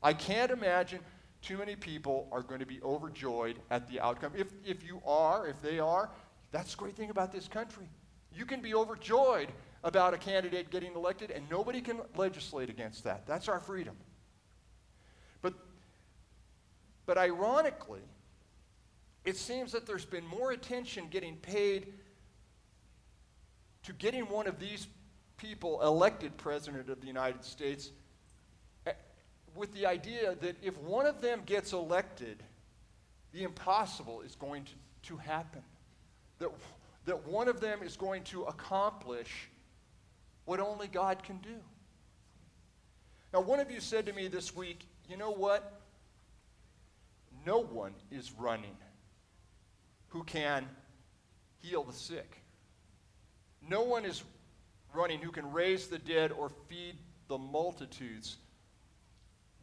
I 0.02 0.13
can't 0.13 0.52
imagine 0.52 1.00
too 1.44 1.58
many 1.58 1.76
people 1.76 2.28
are 2.32 2.42
going 2.42 2.62
to 2.62 2.66
be 2.66 2.82
overjoyed 2.82 3.60
at 3.70 3.90
the 3.90 4.00
outcome. 4.00 4.32
If, 4.36 4.48
if 4.66 4.84
you 4.84 5.02
are, 5.06 5.46
if 5.48 5.62
they 5.62 5.78
are, 5.78 6.10
that's 6.52 6.72
the 6.72 6.78
great 6.78 6.96
thing 6.96 7.10
about 7.10 7.32
this 7.32 7.48
country. 7.48 7.90
You 8.34 8.46
can 8.46 8.62
be 8.62 8.74
overjoyed 8.74 9.50
about 9.84 10.14
a 10.14 10.18
candidate 10.18 10.72
getting 10.72 10.96
elected, 10.96 11.30
and 11.30 11.44
nobody 11.52 11.82
can 11.82 12.00
legislate 12.16 12.70
against 12.70 13.04
that. 13.04 13.28
That's 13.28 13.50
our 13.50 13.60
freedom. 13.60 13.96
But 15.42 15.54
but 17.06 17.18
ironically, 17.18 18.02
it 19.26 19.36
seems 19.36 19.74
that 19.74 19.86
there's 19.86 20.06
been 20.06 20.26
more 20.26 20.52
attention 20.52 21.08
getting 21.10 21.36
paid 21.36 21.88
to 23.84 23.94
getting 23.94 24.24
one 24.30 24.48
of 24.48 24.60
these 24.60 24.88
people 25.38 25.82
elected 25.82 26.38
president 26.38 26.90
of 26.90 27.02
the 27.02 27.08
United 27.08 27.44
States 27.44 27.92
with 29.55 29.74
the 29.74 29.86
idea 29.86 30.36
that 30.41 30.55
if 30.62 30.77
one 30.79 31.05
of 31.05 31.22
them 31.22 31.41
gets 31.45 31.74
elected, 31.74 32.41
the 33.31 33.43
impossible 33.43 34.22
is 34.22 34.36
going 34.36 34.65
to, 34.65 34.72
to 35.10 35.17
happen. 35.17 35.62
That, 36.39 36.50
that 37.05 37.27
one 37.27 37.48
of 37.48 37.60
them 37.60 37.83
is 37.83 37.95
going 37.95 38.24
to 38.25 38.43
accomplish 38.43 39.50
what 40.45 40.60
only 40.60 40.88
God 40.88 41.24
can 41.24 41.38
do. 41.38 41.55
Now, 43.33 43.41
one 43.41 43.60
of 43.60 43.72
you 43.72 43.79
said 43.79 44.05
to 44.05 44.13
me 44.13 44.27
this 44.27 44.55
week, 44.55 44.86
you 45.10 45.17
know 45.17 45.31
what? 45.31 45.81
no 47.45 47.60
one 47.60 47.93
is 48.12 48.31
running 48.38 48.75
who 50.10 50.24
can 50.24 50.67
heal 51.60 51.83
the 51.83 51.93
sick. 51.93 52.41
No 53.67 53.81
one 53.81 54.05
is 54.05 54.24
running 54.93 55.19
who 55.19 55.31
can 55.31 55.51
raise 55.51 55.88
the 55.88 55.98
dead 55.98 56.31
or 56.31 56.51
feed 56.67 56.95
the 57.27 57.38
multitudes 57.38 58.38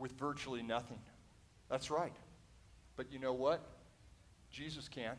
with 0.01 0.13
virtually 0.19 0.63
nothing. 0.63 0.99
That's 1.69 1.91
right. 1.91 2.15
But 2.97 3.13
you 3.13 3.21
know 3.21 3.33
what? 3.33 3.61
Jesus 4.51 4.89
can. 4.89 5.15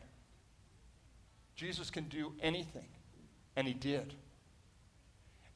Jesus 1.54 1.90
can 1.90 2.04
do 2.04 2.32
anything. 2.42 2.88
And 3.56 3.66
he 3.66 3.74
did. 3.74 4.14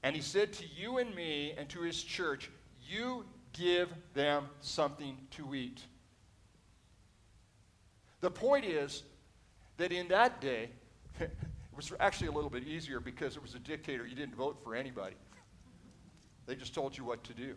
And 0.03 0.15
he 0.15 0.23
said 0.23 0.53
to 0.55 0.65
you 0.75 0.99
and 0.99 1.15
me 1.15 1.55
and 1.59 1.69
to 1.71 1.81
his 1.81 2.03
church, 2.03 2.51
You 2.89 3.25
give 3.53 3.89
them 4.15 4.45
something 4.61 5.17
to 5.33 5.55
eat. 5.55 5.83
The 8.21 8.31
point 8.31 8.65
is 8.65 9.03
that 9.77 9.93
in 9.93 10.09
that 10.09 10.41
day, 10.41 10.71
it 11.21 11.31
was 11.75 11.93
actually 12.01 12.29
a 12.29 12.33
little 12.33 12.51
bit 12.51 12.65
easier 12.65 13.01
because 13.01 13.37
it 13.37 13.43
was 13.43 13.55
a 13.55 13.59
dictator. 13.59 14.07
You 14.07 14.17
didn't 14.17 14.37
vote 14.37 14.59
for 14.63 14.75
anybody, 14.75 15.17
they 16.47 16.55
just 16.55 16.75
told 16.75 16.97
you 16.97 17.05
what 17.05 17.25
to 17.25 17.35
do. 17.35 17.55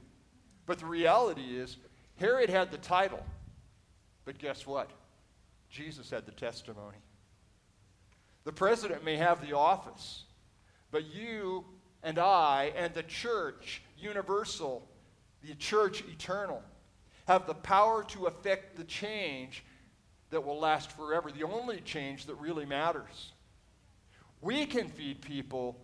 But 0.69 0.77
the 0.77 0.85
reality 0.85 1.57
is, 1.57 1.77
Herod 2.17 2.47
had 2.47 2.69
the 2.69 2.77
title, 2.77 3.25
but 4.23 4.37
guess 4.37 4.67
what? 4.67 4.91
Jesus 5.71 6.11
had 6.11 6.27
the 6.27 6.31
testimony. 6.31 6.97
The 8.43 8.51
president 8.51 9.03
may 9.03 9.17
have 9.17 9.41
the 9.41 9.57
office, 9.57 10.25
but 10.91 11.11
you 11.11 11.65
and 12.03 12.19
I 12.19 12.71
and 12.75 12.93
the 12.93 13.01
church, 13.01 13.81
universal, 13.97 14.87
the 15.41 15.55
church 15.55 16.03
eternal, 16.07 16.61
have 17.27 17.47
the 17.47 17.55
power 17.55 18.03
to 18.03 18.27
affect 18.27 18.75
the 18.75 18.83
change 18.83 19.63
that 20.29 20.45
will 20.45 20.59
last 20.59 20.91
forever, 20.91 21.31
the 21.31 21.45
only 21.45 21.81
change 21.81 22.27
that 22.27 22.35
really 22.35 22.67
matters. 22.67 23.31
We 24.39 24.67
can 24.67 24.87
feed 24.87 25.23
people 25.23 25.79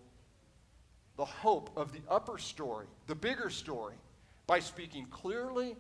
the 1.18 1.26
hope 1.26 1.72
of 1.76 1.92
the 1.92 2.02
upper 2.08 2.38
story, 2.38 2.86
the 3.08 3.16
bigger 3.16 3.50
story, 3.50 3.96
by 4.48 4.60
speaking 4.60 5.06
clearly 5.06 5.76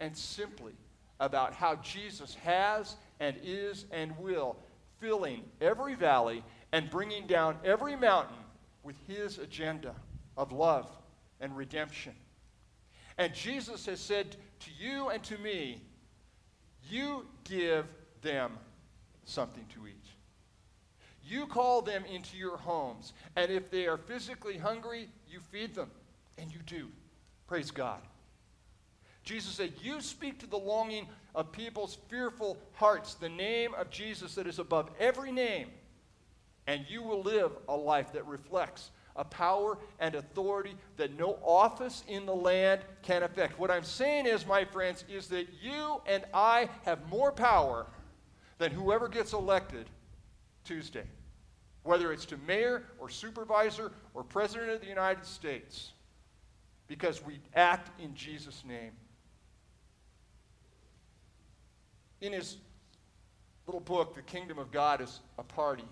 and 0.00 0.16
simply 0.16 0.72
about 1.20 1.54
how 1.54 1.76
Jesus 1.76 2.34
has 2.36 2.96
and 3.20 3.36
is 3.42 3.86
and 3.90 4.16
will, 4.18 4.56
filling 5.00 5.42
every 5.60 5.94
valley 5.94 6.44
and 6.72 6.90
bringing 6.90 7.26
down 7.26 7.56
every 7.64 7.96
mountain 7.96 8.36
with 8.82 8.96
his 9.06 9.38
agenda 9.38 9.94
of 10.36 10.52
love 10.52 10.88
and 11.40 11.56
redemption. 11.56 12.12
And 13.18 13.32
Jesus 13.34 13.86
has 13.86 14.00
said 14.00 14.36
to 14.60 14.70
you 14.78 15.08
and 15.08 15.22
to 15.24 15.38
me, 15.38 15.80
you 16.90 17.26
give 17.44 17.86
them 18.20 18.52
something 19.24 19.64
to 19.74 19.86
eat. 19.86 19.94
You 21.24 21.46
call 21.46 21.82
them 21.82 22.04
into 22.04 22.36
your 22.36 22.56
homes, 22.56 23.12
and 23.34 23.50
if 23.50 23.70
they 23.70 23.88
are 23.88 23.96
physically 23.96 24.58
hungry, 24.58 25.08
you 25.28 25.40
feed 25.40 25.74
them, 25.74 25.90
and 26.38 26.52
you 26.52 26.60
do. 26.66 26.88
Praise 27.46 27.70
God. 27.70 28.00
Jesus 29.22 29.52
said, 29.52 29.72
You 29.82 30.00
speak 30.00 30.38
to 30.40 30.46
the 30.46 30.56
longing 30.56 31.06
of 31.34 31.52
people's 31.52 31.98
fearful 32.08 32.58
hearts, 32.74 33.14
the 33.14 33.28
name 33.28 33.74
of 33.74 33.90
Jesus 33.90 34.34
that 34.36 34.46
is 34.46 34.58
above 34.58 34.90
every 34.98 35.32
name, 35.32 35.68
and 36.66 36.84
you 36.88 37.02
will 37.02 37.22
live 37.22 37.52
a 37.68 37.76
life 37.76 38.12
that 38.12 38.26
reflects 38.26 38.90
a 39.16 39.24
power 39.24 39.78
and 39.98 40.14
authority 40.14 40.76
that 40.96 41.18
no 41.18 41.38
office 41.42 42.04
in 42.06 42.26
the 42.26 42.34
land 42.34 42.82
can 43.02 43.22
affect. 43.22 43.58
What 43.58 43.70
I'm 43.70 43.84
saying 43.84 44.26
is, 44.26 44.46
my 44.46 44.64
friends, 44.64 45.04
is 45.08 45.28
that 45.28 45.48
you 45.60 46.00
and 46.06 46.24
I 46.32 46.68
have 46.84 47.08
more 47.08 47.32
power 47.32 47.86
than 48.58 48.70
whoever 48.70 49.08
gets 49.08 49.32
elected 49.32 49.86
Tuesday, 50.64 51.04
whether 51.82 52.12
it's 52.12 52.26
to 52.26 52.36
mayor 52.46 52.84
or 52.98 53.08
supervisor 53.08 53.92
or 54.14 54.22
president 54.22 54.70
of 54.70 54.80
the 54.80 54.86
United 54.86 55.24
States, 55.24 55.92
because 56.88 57.24
we 57.24 57.40
act 57.54 58.00
in 58.00 58.14
Jesus' 58.14 58.62
name. 58.66 58.92
In 62.20 62.32
his 62.32 62.56
little 63.66 63.80
book, 63.80 64.14
The 64.14 64.22
Kingdom 64.22 64.58
of 64.58 64.70
God 64.70 65.00
is 65.00 65.20
a 65.38 65.42
Party, 65.42 65.84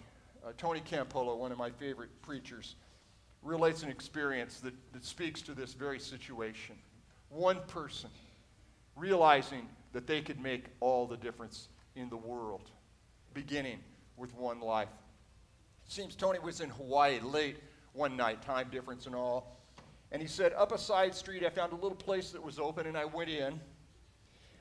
uh, 0.45 0.53
Tony 0.57 0.81
Campolo, 0.81 1.37
one 1.37 1.53
of 1.53 1.59
my 1.59 1.71
favorite 1.71 2.11
preachers, 2.23 2.77
relates 3.43 3.83
an 3.83 3.91
experience 3.91 4.61
that, 4.61 4.75
that 4.93 5.05
speaks 5.05 5.43
to 5.43 5.55
this 5.55 5.75
very 5.75 6.01
situation. 6.01 6.77
One 7.29 7.61
person 7.67 8.11
realizing 8.97 9.69
that 9.93 10.07
they 10.07 10.23
could 10.23 10.41
make 10.41 10.67
all 10.81 11.07
the 11.07 11.17
difference 11.17 11.69
in 11.95 12.09
the 12.09 12.17
world, 12.17 12.71
beginning 13.35 13.79
with 14.17 14.35
one 14.35 14.61
life. 14.61 14.89
It 15.87 15.93
seems 15.93 16.15
Tony 16.15 16.39
was 16.39 16.61
in 16.61 16.71
Hawaii 16.71 17.21
late 17.21 17.59
one 17.93 18.17
night, 18.17 18.43
time 18.43 18.69
difference 18.71 19.07
and 19.07 19.15
all. 19.15 19.57
And 20.15 20.23
he 20.23 20.29
said, 20.29 20.53
Up 20.53 20.71
a 20.71 20.79
side 20.79 21.13
street, 21.13 21.45
I 21.45 21.51
found 21.51 21.73
a 21.73 21.75
little 21.75 21.97
place 21.97 22.31
that 22.31 22.43
was 22.43 22.61
open, 22.61 22.87
and 22.87 22.97
I 22.97 23.05
went 23.05 23.29
in. 23.29 23.61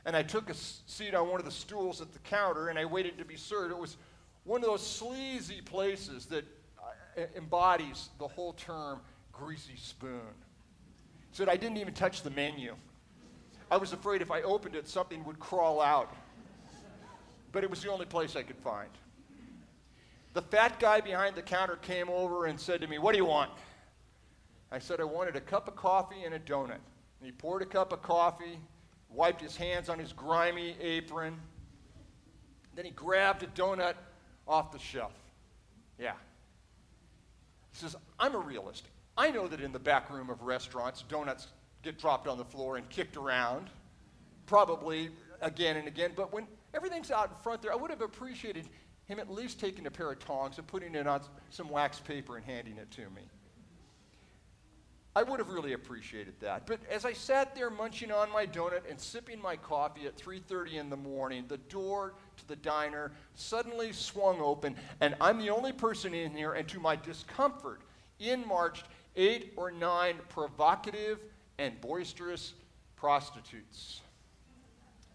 And 0.03 0.15
I 0.15 0.23
took 0.23 0.49
a 0.49 0.55
seat 0.55 1.13
on 1.13 1.29
one 1.29 1.39
of 1.39 1.45
the 1.45 1.51
stools 1.51 2.01
at 2.01 2.11
the 2.11 2.17
counter, 2.19 2.69
and 2.69 2.79
I 2.79 2.85
waited 2.85 3.19
to 3.19 3.23
be 3.23 3.35
served. 3.35 3.71
It 3.71 3.77
was 3.77 3.97
one 4.45 4.61
of 4.61 4.67
those 4.67 4.85
sleazy 4.85 5.61
places 5.61 6.25
that 6.25 6.43
uh, 6.79 7.21
embodies 7.37 8.09
the 8.17 8.27
whole 8.27 8.53
term 8.53 8.99
greasy 9.31 9.75
spoon. 9.75 10.33
He 11.29 11.37
said, 11.37 11.49
I 11.49 11.55
didn't 11.55 11.77
even 11.77 11.93
touch 11.93 12.23
the 12.23 12.31
menu. 12.31 12.75
I 13.69 13.77
was 13.77 13.93
afraid 13.93 14.23
if 14.23 14.31
I 14.31 14.41
opened 14.41 14.75
it, 14.75 14.87
something 14.87 15.23
would 15.23 15.39
crawl 15.39 15.81
out. 15.81 16.15
But 17.51 17.63
it 17.63 17.69
was 17.69 17.83
the 17.83 17.91
only 17.91 18.07
place 18.07 18.35
I 18.35 18.41
could 18.41 18.57
find. 18.57 18.89
The 20.33 20.41
fat 20.41 20.79
guy 20.79 20.99
behind 20.99 21.35
the 21.35 21.43
counter 21.43 21.75
came 21.75 22.09
over 22.09 22.47
and 22.47 22.59
said 22.59 22.81
to 22.81 22.87
me, 22.87 22.97
What 22.97 23.11
do 23.11 23.19
you 23.19 23.25
want? 23.25 23.51
I 24.73 24.79
said, 24.79 24.99
I 24.99 25.03
wanted 25.03 25.35
a 25.35 25.41
cup 25.41 25.67
of 25.67 25.75
coffee 25.75 26.23
and 26.25 26.33
a 26.33 26.39
donut. 26.39 26.71
And 26.71 27.25
he 27.25 27.31
poured 27.31 27.61
a 27.61 27.65
cup 27.65 27.93
of 27.93 28.01
coffee, 28.01 28.57
wiped 29.07 29.39
his 29.39 29.55
hands 29.55 29.87
on 29.87 29.99
his 29.99 30.11
grimy 30.11 30.75
apron. 30.81 31.39
Then 32.75 32.85
he 32.85 32.91
grabbed 32.91 33.43
a 33.43 33.47
donut 33.47 33.93
off 34.47 34.71
the 34.71 34.79
shelf. 34.79 35.13
Yeah. 35.99 36.13
He 37.71 37.79
says, 37.79 37.95
I'm 38.19 38.33
a 38.33 38.39
realist. 38.39 38.87
I 39.15 39.29
know 39.29 39.47
that 39.47 39.61
in 39.61 39.71
the 39.71 39.79
back 39.79 40.09
room 40.09 40.31
of 40.31 40.41
restaurants, 40.41 41.03
donuts 41.03 41.49
get 41.83 41.99
dropped 41.99 42.27
on 42.27 42.39
the 42.39 42.45
floor 42.45 42.77
and 42.77 42.89
kicked 42.89 43.15
around, 43.15 43.69
probably 44.47 45.11
again 45.41 45.77
and 45.77 45.87
again. 45.87 46.13
But 46.15 46.33
when 46.33 46.47
everything's 46.73 47.11
out 47.11 47.29
in 47.29 47.35
front 47.43 47.61
there, 47.61 47.71
I 47.71 47.75
would 47.75 47.91
have 47.91 48.01
appreciated 48.01 48.67
him 49.05 49.19
at 49.19 49.29
least 49.29 49.59
taking 49.59 49.85
a 49.85 49.91
pair 49.91 50.11
of 50.11 50.17
tongs 50.17 50.57
and 50.57 50.65
putting 50.65 50.95
it 50.95 51.05
on 51.05 51.21
some 51.51 51.69
wax 51.69 51.99
paper 51.99 52.37
and 52.37 52.45
handing 52.45 52.77
it 52.77 52.89
to 52.91 53.01
me. 53.11 53.21
I 55.15 55.21
would 55.21 55.39
have 55.39 55.49
really 55.49 55.73
appreciated 55.73 56.33
that. 56.39 56.65
But 56.65 56.79
as 56.89 57.05
I 57.05 57.13
sat 57.13 57.53
there 57.53 57.69
munching 57.69 58.11
on 58.11 58.31
my 58.31 58.47
donut 58.47 58.89
and 58.89 58.99
sipping 58.99 59.39
my 59.39 59.55
coffee 59.55 60.07
at 60.07 60.17
3:30 60.17 60.77
in 60.77 60.89
the 60.89 60.97
morning, 60.97 61.45
the 61.47 61.57
door 61.57 62.15
to 62.37 62.47
the 62.47 62.55
diner 62.55 63.11
suddenly 63.35 63.93
swung 63.93 64.41
open, 64.41 64.75
and 65.01 65.15
I'm 65.21 65.37
the 65.37 65.51
only 65.51 65.71
person 65.71 66.15
in 66.15 66.35
here, 66.35 66.53
and 66.53 66.67
to 66.69 66.79
my 66.79 66.95
discomfort, 66.95 67.81
in 68.19 68.47
marched 68.47 68.85
eight 69.15 69.53
or 69.55 69.69
nine 69.69 70.19
provocative 70.29 71.19
and 71.59 71.79
boisterous 71.79 72.53
prostitutes. 72.95 74.01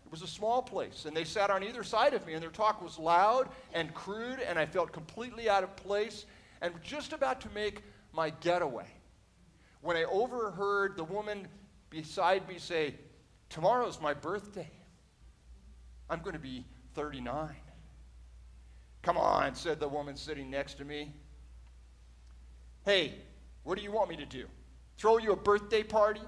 It 0.07 0.13
was 0.13 0.23
a 0.23 0.29
small 0.29 0.63
place, 0.63 1.07
and 1.07 1.17
they 1.17 1.25
sat 1.25 1.51
on 1.51 1.65
either 1.65 1.83
side 1.83 2.15
of 2.15 2.25
me, 2.25 2.35
and 2.35 2.43
their 2.43 2.51
talk 2.51 2.81
was 2.81 3.01
loud 3.01 3.49
and 3.75 3.93
crude, 3.95 4.39
and 4.39 4.61
I 4.61 4.67
felt 4.67 4.93
completely 4.93 5.51
out 5.51 5.65
of 5.65 5.75
place 5.75 6.25
and 6.61 6.73
just 6.83 7.13
about 7.13 7.41
to 7.41 7.51
make 7.51 7.83
my 8.13 8.31
getaway 8.31 8.87
when 9.81 9.97
I 9.97 10.05
overheard 10.05 10.97
the 10.97 11.05
woman 11.05 11.49
beside 11.91 12.49
me 12.49 12.59
say, 12.59 12.95
Tomorrow's 13.49 14.01
my 14.01 14.15
birthday. 14.15 14.69
I'm 16.11 16.21
going 16.21 16.35
to 16.35 16.41
be 16.41 16.65
39. 16.95 17.51
Come 19.03 19.17
on, 19.17 19.55
said 19.55 19.81
the 19.81 19.89
woman 19.89 20.17
sitting 20.17 20.51
next 20.51 20.75
to 20.75 20.85
me. 20.85 21.13
Hey, 22.85 23.15
what 23.63 23.79
do 23.79 23.85
you 23.85 23.93
want 23.93 24.11
me 24.11 24.17
to 24.17 24.27
do? 24.27 24.47
Throw 24.97 25.19
you 25.19 25.33
a 25.33 25.37
birthday 25.37 25.83
party? 25.83 26.21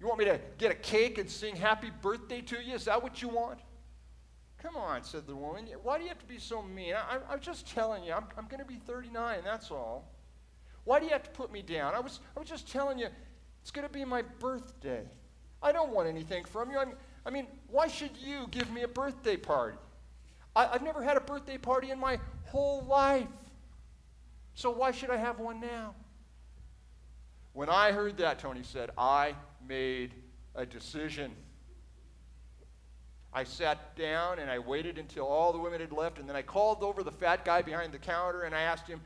You 0.00 0.06
want 0.06 0.18
me 0.18 0.24
to 0.26 0.40
get 0.58 0.70
a 0.70 0.74
cake 0.74 1.18
and 1.18 1.30
sing 1.30 1.56
happy 1.56 1.90
birthday 2.02 2.40
to 2.42 2.62
you? 2.62 2.74
Is 2.74 2.84
that 2.84 3.02
what 3.02 3.22
you 3.22 3.28
want? 3.28 3.60
Come 4.58 4.76
on, 4.76 5.02
said 5.04 5.26
the 5.26 5.36
woman. 5.36 5.66
Why 5.82 5.98
do 5.98 6.04
you 6.04 6.08
have 6.08 6.18
to 6.18 6.26
be 6.26 6.38
so 6.38 6.62
mean? 6.62 6.94
I, 6.94 7.32
am 7.32 7.40
just 7.40 7.68
telling 7.68 8.04
you, 8.04 8.12
I'm, 8.12 8.24
I'm 8.36 8.46
going 8.46 8.60
to 8.60 8.66
be 8.66 8.76
39, 8.76 9.38
that's 9.44 9.70
all. 9.70 10.13
Why 10.84 11.00
do 11.00 11.06
you 11.06 11.12
have 11.12 11.22
to 11.24 11.30
put 11.30 11.50
me 11.50 11.62
down? 11.62 11.94
I 11.94 12.00
was, 12.00 12.20
I 12.36 12.40
was 12.40 12.48
just 12.48 12.70
telling 12.70 12.98
you, 12.98 13.08
it's 13.62 13.70
going 13.70 13.86
to 13.86 13.92
be 13.92 14.04
my 14.04 14.22
birthday. 14.22 15.02
I 15.62 15.72
don't 15.72 15.92
want 15.92 16.08
anything 16.08 16.44
from 16.44 16.70
you. 16.70 16.78
I'm, 16.78 16.92
I 17.24 17.30
mean, 17.30 17.46
why 17.68 17.88
should 17.88 18.16
you 18.18 18.46
give 18.50 18.70
me 18.70 18.82
a 18.82 18.88
birthday 18.88 19.36
party? 19.36 19.78
I, 20.54 20.66
I've 20.66 20.82
never 20.82 21.02
had 21.02 21.16
a 21.16 21.20
birthday 21.20 21.56
party 21.56 21.90
in 21.90 21.98
my 21.98 22.20
whole 22.44 22.84
life. 22.84 23.26
So 24.54 24.70
why 24.70 24.92
should 24.92 25.10
I 25.10 25.16
have 25.16 25.40
one 25.40 25.60
now? 25.60 25.94
When 27.54 27.68
I 27.68 27.92
heard 27.92 28.18
that, 28.18 28.38
Tony 28.38 28.62
said, 28.62 28.90
I 28.98 29.34
made 29.66 30.12
a 30.54 30.66
decision. 30.66 31.32
I 33.32 33.44
sat 33.44 33.96
down 33.96 34.38
and 34.38 34.50
I 34.50 34.58
waited 34.58 34.98
until 34.98 35.26
all 35.26 35.52
the 35.52 35.58
women 35.58 35.80
had 35.80 35.92
left, 35.92 36.18
and 36.18 36.28
then 36.28 36.36
I 36.36 36.42
called 36.42 36.82
over 36.82 37.02
the 37.02 37.10
fat 37.10 37.44
guy 37.44 37.62
behind 37.62 37.92
the 37.92 37.98
counter 37.98 38.42
and 38.42 38.54
I 38.54 38.60
asked 38.60 38.86
him, 38.86 39.00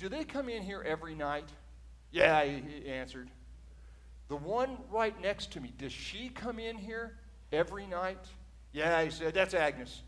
do 0.00 0.08
they 0.08 0.24
come 0.24 0.48
in 0.48 0.62
here 0.62 0.82
every 0.82 1.14
night? 1.14 1.44
Yeah, 2.10 2.42
he, 2.42 2.88
answered. 2.88 3.30
The 4.28 4.36
one 4.36 4.78
right 4.90 5.14
next 5.20 5.52
to 5.52 5.60
me, 5.60 5.74
does 5.76 5.92
she 5.92 6.30
come 6.30 6.58
in 6.58 6.78
here 6.78 7.18
every 7.52 7.86
night? 7.86 8.24
Yeah, 8.72 9.04
he 9.04 9.10
said, 9.10 9.34
that's 9.34 9.52
Agnes. 9.52 10.00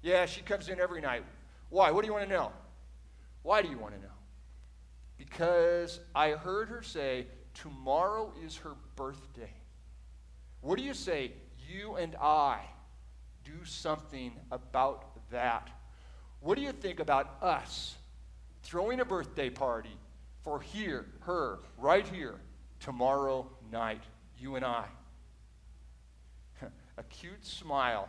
Yeah, 0.00 0.26
she 0.26 0.42
comes 0.42 0.68
in 0.68 0.78
every 0.78 1.00
night. 1.00 1.24
Why? 1.70 1.90
What 1.90 2.02
do 2.02 2.06
you 2.06 2.12
want 2.12 2.28
to 2.28 2.32
know? 2.32 2.52
Why 3.42 3.62
do 3.62 3.68
you 3.68 3.78
want 3.78 3.94
to 3.94 4.00
know? 4.00 4.14
Because 5.18 5.98
I 6.14 6.30
heard 6.30 6.68
her 6.68 6.82
say, 6.82 7.26
tomorrow 7.52 8.32
is 8.44 8.56
her 8.58 8.74
birthday. 8.94 9.52
What 10.60 10.78
do 10.78 10.84
you 10.84 10.94
say? 10.94 11.32
You 11.68 11.96
and 11.96 12.14
I 12.14 12.60
do 13.44 13.64
something 13.64 14.34
about 14.52 15.18
that. 15.32 15.68
What 16.38 16.56
do 16.56 16.62
you 16.62 16.70
think 16.70 17.00
about 17.00 17.42
us 17.42 17.96
throwing 18.62 19.00
a 19.00 19.04
birthday 19.04 19.50
party 19.50 19.96
for 20.42 20.60
here, 20.60 21.06
her, 21.20 21.60
right 21.78 22.06
here, 22.06 22.40
tomorrow 22.80 23.48
night, 23.70 24.02
you 24.38 24.56
and 24.56 24.64
I. 24.64 24.86
a 26.98 27.02
cute 27.04 27.44
smile 27.44 28.08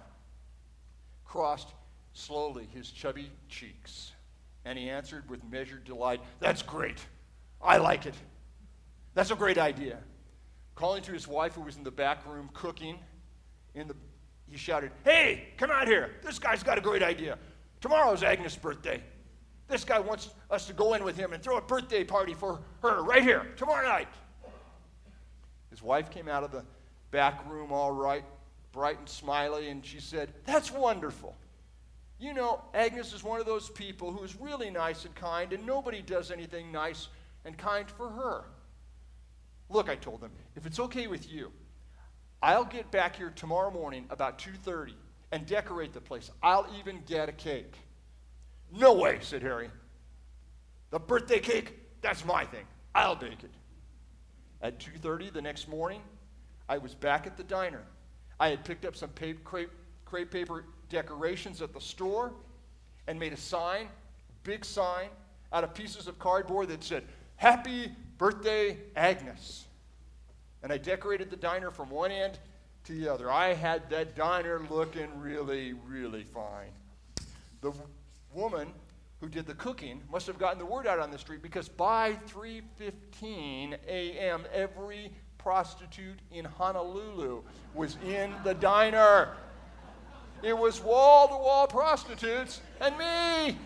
crossed 1.25 1.69
slowly 2.13 2.67
his 2.73 2.89
chubby 2.89 3.29
cheeks, 3.49 4.11
and 4.65 4.77
he 4.77 4.89
answered 4.89 5.29
with 5.29 5.43
measured 5.51 5.83
delight, 5.83 6.21
That's 6.39 6.61
great. 6.61 7.05
I 7.61 7.77
like 7.77 8.05
it. 8.05 8.15
That's 9.13 9.31
a 9.31 9.35
great 9.35 9.57
idea. 9.57 9.99
Calling 10.75 11.03
to 11.03 11.11
his 11.11 11.27
wife, 11.27 11.53
who 11.53 11.61
was 11.61 11.77
in 11.77 11.83
the 11.83 11.91
back 11.91 12.25
room 12.27 12.49
cooking, 12.53 12.97
in 13.75 13.87
the, 13.87 13.95
he 14.49 14.57
shouted, 14.57 14.91
Hey, 15.03 15.49
come 15.57 15.71
out 15.71 15.87
here. 15.87 16.11
This 16.23 16.39
guy's 16.39 16.63
got 16.63 16.77
a 16.77 16.81
great 16.81 17.03
idea. 17.03 17.37
Tomorrow's 17.79 18.23
Agnes' 18.23 18.55
birthday. 18.55 19.03
This 19.73 19.83
guy 19.83 19.99
wants 19.99 20.29
us 20.51 20.67
to 20.67 20.73
go 20.73 20.93
in 20.93 21.03
with 21.03 21.17
him 21.17 21.33
and 21.33 21.41
throw 21.41 21.57
a 21.57 21.61
birthday 21.61 22.03
party 22.03 22.35
for 22.35 22.61
her 22.83 23.01
right 23.01 23.23
here, 23.23 23.47
tomorrow 23.57 23.83
night. 23.83 24.07
His 25.71 25.81
wife 25.81 26.11
came 26.11 26.27
out 26.27 26.43
of 26.43 26.51
the 26.51 26.63
back 27.09 27.49
room 27.49 27.71
all 27.71 27.91
right, 27.91 28.23
bright 28.71 28.99
and 28.99 29.09
smiley, 29.09 29.69
and 29.69 29.83
she 29.83 29.99
said, 29.99 30.31
That's 30.45 30.71
wonderful. 30.71 31.35
You 32.19 32.35
know, 32.35 32.61
Agnes 32.75 33.13
is 33.13 33.23
one 33.23 33.39
of 33.39 33.47
those 33.47 33.71
people 33.71 34.11
who 34.11 34.23
is 34.23 34.39
really 34.39 34.69
nice 34.69 35.05
and 35.05 35.15
kind, 35.15 35.51
and 35.53 35.65
nobody 35.65 36.03
does 36.03 36.29
anything 36.29 36.71
nice 36.71 37.07
and 37.43 37.57
kind 37.57 37.89
for 37.89 38.09
her. 38.09 38.43
Look, 39.71 39.89
I 39.89 39.95
told 39.95 40.21
them, 40.21 40.33
if 40.55 40.67
it's 40.67 40.79
okay 40.79 41.07
with 41.07 41.27
you, 41.31 41.51
I'll 42.43 42.63
get 42.63 42.91
back 42.91 43.15
here 43.15 43.33
tomorrow 43.35 43.71
morning 43.71 44.05
about 44.11 44.37
2:30 44.37 44.93
and 45.31 45.47
decorate 45.47 45.93
the 45.93 46.01
place. 46.01 46.29
I'll 46.43 46.67
even 46.77 47.01
get 47.07 47.27
a 47.27 47.33
cake. 47.33 47.73
No 48.73 48.93
way, 48.93 49.19
said 49.21 49.43
Harry. 49.43 49.69
The 50.89 50.99
birthday 50.99 51.39
cake, 51.39 51.79
that's 52.01 52.25
my 52.25 52.43
thing. 52.45 52.65
I'll 52.95 53.15
bake 53.15 53.43
it. 53.43 53.51
At 54.61 54.79
2:30 54.79 55.31
the 55.31 55.41
next 55.41 55.67
morning, 55.67 56.01
I 56.67 56.79
was 56.79 56.95
back 56.95 57.27
at 57.27 57.37
the 57.37 57.43
diner. 57.43 57.83
I 58.39 58.49
had 58.49 58.65
picked 58.65 58.83
up 58.85 58.95
some 58.95 59.09
crepe, 59.11 59.69
crepe 60.05 60.31
paper 60.31 60.65
decorations 60.89 61.61
at 61.61 61.73
the 61.73 61.81
store 61.81 62.33
and 63.07 63.19
made 63.19 63.33
a 63.33 63.37
sign, 63.37 63.89
big 64.43 64.65
sign, 64.65 65.09
out 65.51 65.63
of 65.63 65.73
pieces 65.73 66.07
of 66.07 66.17
cardboard 66.17 66.69
that 66.69 66.83
said, 66.83 67.03
Happy 67.35 67.91
Birthday, 68.17 68.77
Agnes. 68.95 69.65
And 70.63 70.71
I 70.71 70.77
decorated 70.77 71.29
the 71.29 71.35
diner 71.35 71.69
from 71.71 71.89
one 71.89 72.11
end 72.11 72.39
to 72.85 72.93
the 72.93 73.07
other. 73.07 73.29
I 73.29 73.53
had 73.53 73.89
that 73.89 74.15
diner 74.15 74.65
looking 74.69 75.19
really, 75.19 75.73
really 75.73 76.23
fine. 76.23 76.71
The 77.61 77.73
woman 78.33 78.73
who 79.19 79.29
did 79.29 79.45
the 79.45 79.53
cooking 79.53 80.01
must 80.11 80.27
have 80.27 80.37
gotten 80.37 80.59
the 80.59 80.65
word 80.65 80.85
out 80.85 80.99
on 80.99 81.11
the 81.11 81.17
street 81.17 81.41
because 81.41 81.69
by 81.69 82.13
3:15 82.27 83.77
a.m. 83.87 84.45
every 84.51 85.11
prostitute 85.37 86.19
in 86.31 86.45
Honolulu 86.45 87.41
was 87.73 87.97
in 88.05 88.33
the 88.43 88.53
diner. 88.53 89.29
It 90.41 90.57
was 90.57 90.81
wall-to-wall 90.81 91.67
prostitutes 91.67 92.59
and 92.81 92.97
me. 92.97 93.57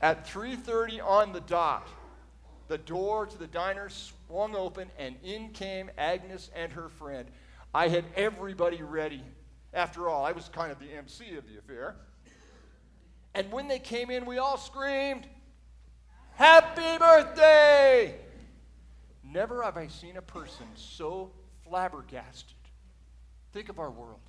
At 0.00 0.26
3:30 0.26 1.00
on 1.00 1.32
the 1.32 1.40
dot, 1.40 1.86
the 2.66 2.78
door 2.78 3.26
to 3.26 3.38
the 3.38 3.46
diner 3.46 3.88
swung 3.88 4.56
open 4.56 4.90
and 4.98 5.16
in 5.22 5.50
came 5.50 5.90
Agnes 5.96 6.50
and 6.56 6.72
her 6.72 6.88
friend. 6.88 7.28
I 7.72 7.86
had 7.86 8.04
everybody 8.16 8.82
ready 8.82 9.22
after 9.72 10.08
all, 10.08 10.24
I 10.24 10.32
was 10.32 10.48
kind 10.48 10.70
of 10.70 10.78
the 10.78 10.92
MC 10.92 11.36
of 11.36 11.46
the 11.46 11.58
affair. 11.58 11.96
And 13.34 13.50
when 13.50 13.68
they 13.68 13.78
came 13.78 14.10
in, 14.10 14.26
we 14.26 14.38
all 14.38 14.58
screamed, 14.58 15.26
Happy 16.34 16.98
birthday! 16.98 18.16
Never 19.24 19.62
have 19.62 19.76
I 19.76 19.86
seen 19.86 20.16
a 20.16 20.22
person 20.22 20.66
so 20.74 21.30
flabbergasted. 21.64 22.56
Think 23.52 23.68
of 23.68 23.78
our 23.78 23.90
world. 23.90 24.20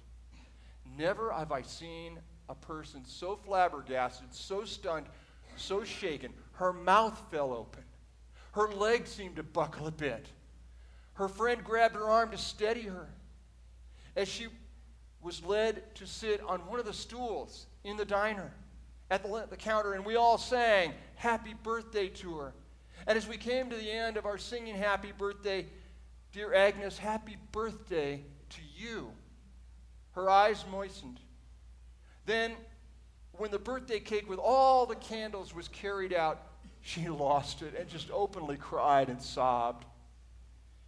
Never 0.98 1.32
have 1.32 1.52
I 1.52 1.62
seen 1.62 2.20
a 2.50 2.56
person 2.56 3.04
so 3.06 3.36
flabbergasted, 3.36 4.28
so 4.34 4.64
stunned, 4.64 5.08
so 5.56 5.84
shaken. 5.84 6.34
Her 6.54 6.72
mouth 6.72 7.20
fell 7.32 7.52
open. 7.52 7.84
Her 8.52 8.68
legs 8.68 9.10
seemed 9.10 9.38
to 9.38 9.44
buckle 9.44 9.88
a 9.88 9.92
bit. 9.92 10.28
Her 11.14 11.28
friend 11.28 11.64
grabbed 11.64 11.96
her 11.96 12.10
arm 12.10 12.32
to 12.32 12.38
steady 12.38 12.84
her. 12.84 13.10
As 14.16 14.28
she 14.28 14.48
was 15.24 15.44
led 15.44 15.96
to 15.96 16.06
sit 16.06 16.42
on 16.42 16.60
one 16.68 16.80
of 16.80 16.86
the 16.86 16.94
stools 16.94 17.66
in 17.84 17.98
the 17.98 18.06
diner 18.06 18.52
at 19.10 19.24
the, 19.24 19.48
the 19.50 19.58
counter, 19.58 19.94
and 19.94 20.06
we 20.06 20.16
all 20.16 20.38
sang 20.38 20.94
happy 21.16 21.54
birthday 21.64 22.08
to 22.10 22.38
her. 22.38 22.54
And 23.08 23.18
as 23.18 23.28
we 23.28 23.38
came 23.38 23.70
to 23.70 23.76
the 23.76 23.92
end 23.92 24.18
of 24.18 24.26
our 24.26 24.38
singing 24.38 24.76
happy 24.76 25.12
birthday, 25.18 25.66
dear 26.32 26.54
Agnes, 26.54 26.98
happy 26.98 27.38
birthday 27.52 28.22
to 28.50 28.62
you. 28.76 29.12
Her 30.12 30.30
eyes 30.30 30.64
moistened. 30.72 31.20
Then, 32.26 32.54
when 33.34 33.52
the 33.52 33.60
birthday 33.60 34.00
cake 34.00 34.30
with 34.30 34.40
all 34.40 34.86
the 34.86 34.96
candles 34.96 35.54
was 35.54 35.68
carried 35.68 36.14
out, 36.14 36.42
she 36.82 37.10
lost 37.10 37.62
it 37.62 37.76
and 37.78 37.90
just 37.90 38.10
openly 38.12 38.58
cried 38.58 39.10
and 39.10 39.22
sobbed. 39.22 39.86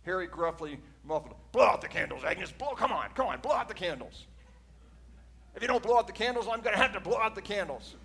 Harry 0.06 0.28
gruffly 0.28 0.80
muffled, 1.04 1.36
Blow 1.52 1.65
out 1.65 1.82
the 1.82 1.88
candles, 1.88 2.24
Agnes. 2.24 2.52
Blow, 2.52 2.76
come 2.76 2.91
on, 2.91 3.10
come 3.15 3.28
on, 3.28 3.39
blow 3.39 3.54
out 3.54 3.68
the 3.68 3.74
candles. 3.74 4.26
If 5.56 5.62
you 5.62 5.68
don't 5.68 5.82
blow 5.82 5.98
out 5.98 6.06
the 6.06 6.13
candles, 6.13 6.48
I'm 6.48 6.62
going 6.62 6.76
to 6.76 6.82
have 6.82 6.94
to 6.94 7.00
blow 7.00 7.18
out 7.18 7.34
the 7.34 7.41
candles. 7.41 7.96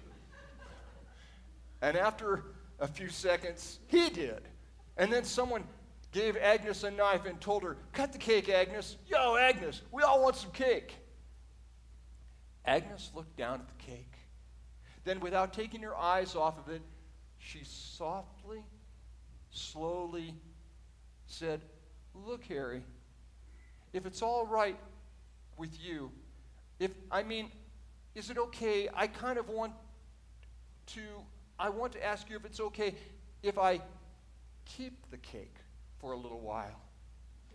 And 1.83 1.97
after 1.97 2.45
a 2.79 2.87
few 2.87 3.09
seconds, 3.09 3.79
he 3.89 4.09
did. 4.09 4.41
And 4.97 5.13
then 5.13 5.25
someone 5.25 5.65
gave 6.13 6.37
Agnes 6.37 6.85
a 6.85 6.91
knife 6.91 7.27
and 7.27 7.41
told 7.41 7.63
her, 7.63 7.77
Cut 7.93 8.13
the 8.13 8.19
cake, 8.19 8.49
Agnes. 8.49 8.97
Yo, 9.07 9.37
Agnes, 9.37 9.83
we 9.91 10.03
all 10.03 10.23
want 10.23 10.37
some 10.37 10.51
cake. 10.53 10.95
Agnes 12.65 13.11
looked 13.15 13.37
down 13.37 13.61
at 13.61 13.69
the 13.69 13.85
cake. 13.85 14.13
Then, 15.05 15.21
without 15.21 15.53
taking 15.53 15.81
her 15.83 15.97
eyes 15.97 16.37
off 16.37 16.59
of 16.59 16.73
it, 16.73 16.83
she 17.39 17.61
softly, 17.65 18.63
slowly 19.51 20.35
said, 21.27 21.63
Look, 22.15 22.45
Harry, 22.45 22.83
if 23.93 24.07
it's 24.07 24.23
all 24.23 24.47
right 24.47 24.77
with 25.57 25.79
you, 25.81 26.11
if, 26.79 26.91
I 27.11 27.23
mean, 27.23 27.51
is 28.15 28.31
it 28.31 28.39
okay? 28.39 28.89
I 28.95 29.07
kind 29.07 29.39
of 29.39 29.49
want 29.49 29.73
to, 30.87 31.01
I 31.59 31.69
want 31.69 31.93
to 31.93 32.05
ask 32.05 32.29
you 32.29 32.37
if 32.37 32.45
it's 32.45 32.61
okay 32.61 32.95
if 33.43 33.59
I 33.59 33.81
keep 34.65 35.11
the 35.11 35.17
cake 35.19 35.57
for 35.99 36.13
a 36.13 36.17
little 36.17 36.41
while. 36.41 36.81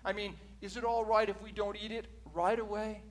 I 0.04 0.14
mean, 0.14 0.36
is 0.62 0.78
it 0.78 0.84
all 0.84 1.04
right 1.04 1.28
if 1.28 1.42
we 1.42 1.52
don't 1.52 1.76
eat 1.82 1.92
it 1.92 2.06
right 2.34 2.60
away? 2.60 3.02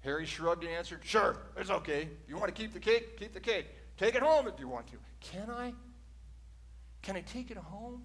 Harry 0.00 0.26
shrugged 0.26 0.64
and 0.64 0.72
answered, 0.72 1.00
Sure, 1.04 1.36
it's 1.56 1.70
okay. 1.70 2.02
If 2.02 2.28
you 2.28 2.36
want 2.36 2.54
to 2.54 2.60
keep 2.60 2.72
the 2.72 2.80
cake, 2.80 3.18
keep 3.18 3.32
the 3.32 3.40
cake. 3.40 3.66
Take 3.96 4.14
it 4.14 4.22
home 4.22 4.48
if 4.48 4.58
you 4.58 4.66
want 4.66 4.88
to. 4.88 4.96
Can 5.20 5.48
I? 5.50 5.74
Can 7.02 7.16
I 7.16 7.20
take 7.20 7.50
it 7.50 7.56
home? 7.56 8.02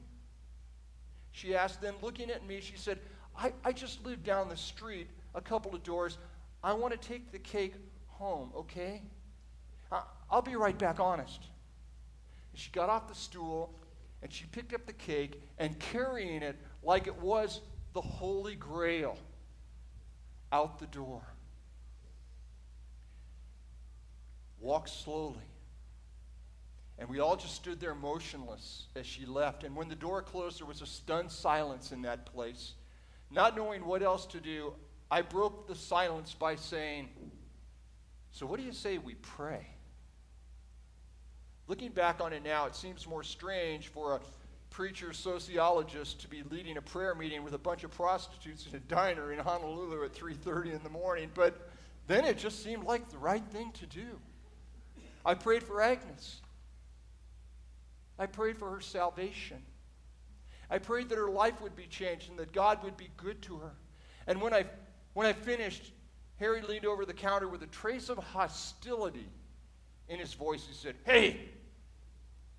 She 1.37 1.53
asked. 1.53 1.81
Then, 1.81 1.93
looking 2.01 2.31
at 2.31 2.47
me, 2.47 2.59
she 2.61 2.75
said, 2.77 2.97
I, 3.37 3.53
I 3.63 3.71
just 3.71 4.03
live 4.03 4.23
down 4.23 4.49
the 4.49 4.57
street 4.57 5.07
a 5.35 5.41
couple 5.41 5.75
of 5.75 5.83
doors. 5.83 6.17
I 6.63 6.73
want 6.73 6.99
to 6.99 7.07
take 7.07 7.31
the 7.31 7.37
cake 7.37 7.75
home, 8.07 8.49
okay? 8.55 9.03
I, 9.91 10.01
I'll 10.31 10.41
be 10.41 10.55
right 10.55 10.77
back, 10.77 10.99
honest. 10.99 11.39
She 12.55 12.71
got 12.71 12.89
off 12.89 13.07
the 13.07 13.13
stool 13.13 13.71
and 14.23 14.33
she 14.33 14.45
picked 14.45 14.73
up 14.73 14.87
the 14.87 14.93
cake 14.93 15.39
and 15.59 15.77
carrying 15.77 16.41
it 16.41 16.55
like 16.81 17.05
it 17.05 17.21
was 17.21 17.61
the 17.93 18.01
Holy 18.01 18.55
Grail 18.55 19.15
out 20.51 20.79
the 20.79 20.87
door. 20.87 21.21
Walked 24.59 24.89
slowly 24.89 25.43
and 26.99 27.07
we 27.07 27.19
all 27.19 27.35
just 27.35 27.55
stood 27.55 27.79
there 27.79 27.93
motionless 27.93 28.87
as 28.95 29.05
she 29.05 29.25
left. 29.25 29.63
And 29.63 29.75
when 29.75 29.87
the 29.87 29.95
door 29.95 30.21
closed, 30.21 30.59
there 30.59 30.65
was 30.65 30.81
a 30.81 30.85
stunned 30.85 31.31
silence 31.31 31.91
in 31.91 32.01
that 32.03 32.25
place. 32.25 32.73
Not 33.29 33.55
knowing 33.55 33.85
what 33.85 34.01
else 34.01 34.25
to 34.27 34.39
do, 34.39 34.73
I 35.11 35.21
broke 35.21 35.67
the 35.67 35.75
silence 35.75 36.33
by 36.33 36.55
saying, 36.55 37.09
So, 38.31 38.45
what 38.45 38.59
do 38.59 38.65
you 38.65 38.73
say 38.73 38.97
we 38.97 39.15
pray? 39.15 39.67
Looking 41.67 41.91
back 41.91 42.21
on 42.21 42.33
it 42.33 42.43
now, 42.43 42.65
it 42.65 42.75
seems 42.75 43.05
more 43.05 43.23
strange 43.23 43.89
for 43.89 44.15
a 44.15 44.21
preacher 44.69 45.13
sociologist 45.13 46.21
to 46.21 46.27
be 46.27 46.43
leading 46.43 46.77
a 46.77 46.81
prayer 46.81 47.13
meeting 47.13 47.43
with 47.43 47.53
a 47.53 47.57
bunch 47.57 47.83
of 47.83 47.91
prostitutes 47.91 48.65
in 48.67 48.75
a 48.75 48.79
diner 48.79 49.33
in 49.33 49.39
Honolulu 49.39 50.03
at 50.03 50.13
3:30 50.13 50.73
in 50.73 50.83
the 50.83 50.89
morning, 50.89 51.29
but 51.33 51.69
then 52.07 52.25
it 52.25 52.37
just 52.37 52.63
seemed 52.63 52.85
like 52.85 53.09
the 53.09 53.17
right 53.17 53.43
thing 53.51 53.71
to 53.73 53.85
do. 53.85 54.19
I 55.25 55.33
prayed 55.33 55.63
for 55.63 55.81
Agnes. 55.81 56.41
I 58.19 58.25
prayed 58.25 58.57
for 58.57 58.69
her 58.71 58.81
salvation. 58.81 59.57
I 60.69 60.79
prayed 60.79 61.09
that 61.09 61.17
her 61.17 61.29
life 61.29 61.61
would 61.61 61.75
be 61.75 61.85
changed 61.85 62.29
and 62.29 62.37
that 62.39 62.51
God 62.51 62.83
would 62.83 62.97
be 62.97 63.09
good 63.15 63.41
to 63.43 63.57
her. 63.57 63.71
And 64.25 64.41
when 64.41 64.53
I, 64.53 64.65
when 65.13 65.25
I 65.25 65.33
finished, 65.33 65.91
Harry 66.37 66.61
leaned 66.61 66.85
over 66.85 67.05
the 67.05 67.13
counter 67.13 67.47
with 67.47 67.63
a 67.63 67.67
trace 67.67 68.09
of 68.09 68.17
hostility 68.17 69.27
in 70.09 70.19
his 70.19 70.33
voice. 70.33 70.65
He 70.67 70.73
said, 70.73 70.95
Hey, 71.05 71.39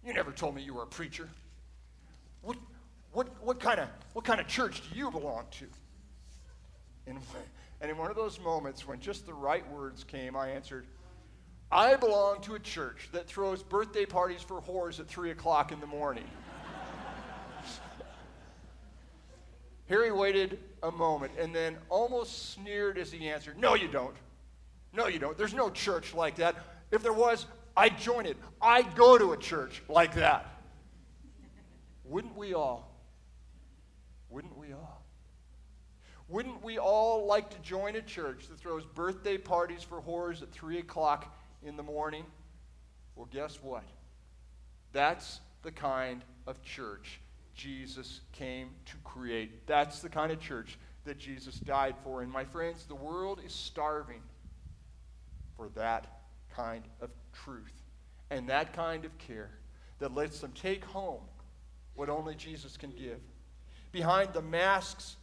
you 0.04 0.12
never 0.12 0.32
told 0.32 0.54
me 0.54 0.62
you 0.62 0.74
were 0.74 0.84
a 0.84 0.86
preacher. 0.86 1.28
What, 2.42 2.56
what, 3.12 3.28
what, 3.42 3.60
kind, 3.60 3.80
of, 3.80 3.88
what 4.14 4.24
kind 4.24 4.40
of 4.40 4.46
church 4.46 4.82
do 4.90 4.98
you 4.98 5.10
belong 5.10 5.44
to? 5.58 5.66
And, 7.06 7.18
and 7.80 7.90
in 7.90 7.96
one 7.96 8.10
of 8.10 8.16
those 8.16 8.40
moments 8.40 8.86
when 8.86 9.00
just 9.00 9.26
the 9.26 9.34
right 9.34 9.68
words 9.70 10.04
came, 10.04 10.36
I 10.36 10.50
answered, 10.50 10.86
I 11.70 11.96
belong 11.96 12.40
to 12.42 12.54
a 12.54 12.58
church 12.58 13.08
that 13.12 13.26
throws 13.26 13.62
birthday 13.62 14.06
parties 14.06 14.42
for 14.42 14.60
whores 14.62 15.00
at 15.00 15.06
3 15.06 15.30
o'clock 15.30 15.70
in 15.70 15.80
the 15.80 15.86
morning. 15.86 16.24
Harry 19.88 20.12
waited 20.12 20.58
a 20.82 20.90
moment 20.90 21.32
and 21.38 21.54
then 21.54 21.76
almost 21.88 22.52
sneered 22.52 22.98
as 22.98 23.12
he 23.12 23.28
answered, 23.28 23.58
No, 23.58 23.74
you 23.74 23.88
don't. 23.88 24.16
No, 24.94 25.06
you 25.06 25.18
don't. 25.18 25.36
There's 25.36 25.54
no 25.54 25.68
church 25.70 26.14
like 26.14 26.36
that. 26.36 26.56
If 26.90 27.02
there 27.02 27.12
was, 27.12 27.46
I'd 27.76 27.98
join 27.98 28.24
it. 28.24 28.36
I'd 28.60 28.94
go 28.94 29.18
to 29.18 29.32
a 29.32 29.36
church 29.36 29.82
like 29.88 30.14
that. 30.14 30.46
Wouldn't 32.04 32.36
we 32.36 32.54
all? 32.54 32.90
Wouldn't 34.30 34.56
we 34.56 34.72
all? 34.72 35.04
Wouldn't 36.28 36.62
we 36.62 36.78
all 36.78 37.26
like 37.26 37.50
to 37.50 37.58
join 37.60 37.96
a 37.96 38.02
church 38.02 38.48
that 38.48 38.58
throws 38.58 38.84
birthday 38.84 39.38
parties 39.38 39.82
for 39.82 40.00
whores 40.00 40.42
at 40.42 40.50
3 40.50 40.78
o'clock 40.78 41.37
in 41.62 41.76
the 41.76 41.82
morning? 41.82 42.24
Well, 43.16 43.28
guess 43.30 43.58
what? 43.62 43.84
That's 44.92 45.40
the 45.62 45.72
kind 45.72 46.24
of 46.46 46.62
church 46.62 47.20
Jesus 47.54 48.20
came 48.32 48.70
to 48.86 48.96
create. 49.04 49.66
That's 49.66 50.00
the 50.00 50.08
kind 50.08 50.30
of 50.30 50.40
church 50.40 50.78
that 51.04 51.18
Jesus 51.18 51.56
died 51.56 51.96
for. 52.04 52.22
And 52.22 52.30
my 52.30 52.44
friends, 52.44 52.84
the 52.84 52.94
world 52.94 53.40
is 53.44 53.52
starving 53.52 54.22
for 55.56 55.68
that 55.70 56.20
kind 56.54 56.84
of 57.00 57.10
truth 57.32 57.82
and 58.30 58.48
that 58.48 58.72
kind 58.72 59.04
of 59.04 59.16
care 59.18 59.50
that 59.98 60.14
lets 60.14 60.40
them 60.40 60.52
take 60.52 60.84
home 60.84 61.22
what 61.94 62.08
only 62.08 62.34
Jesus 62.34 62.76
can 62.76 62.90
give. 62.90 63.18
Behind 63.90 64.32
the 64.32 64.42
masks, 64.42 65.16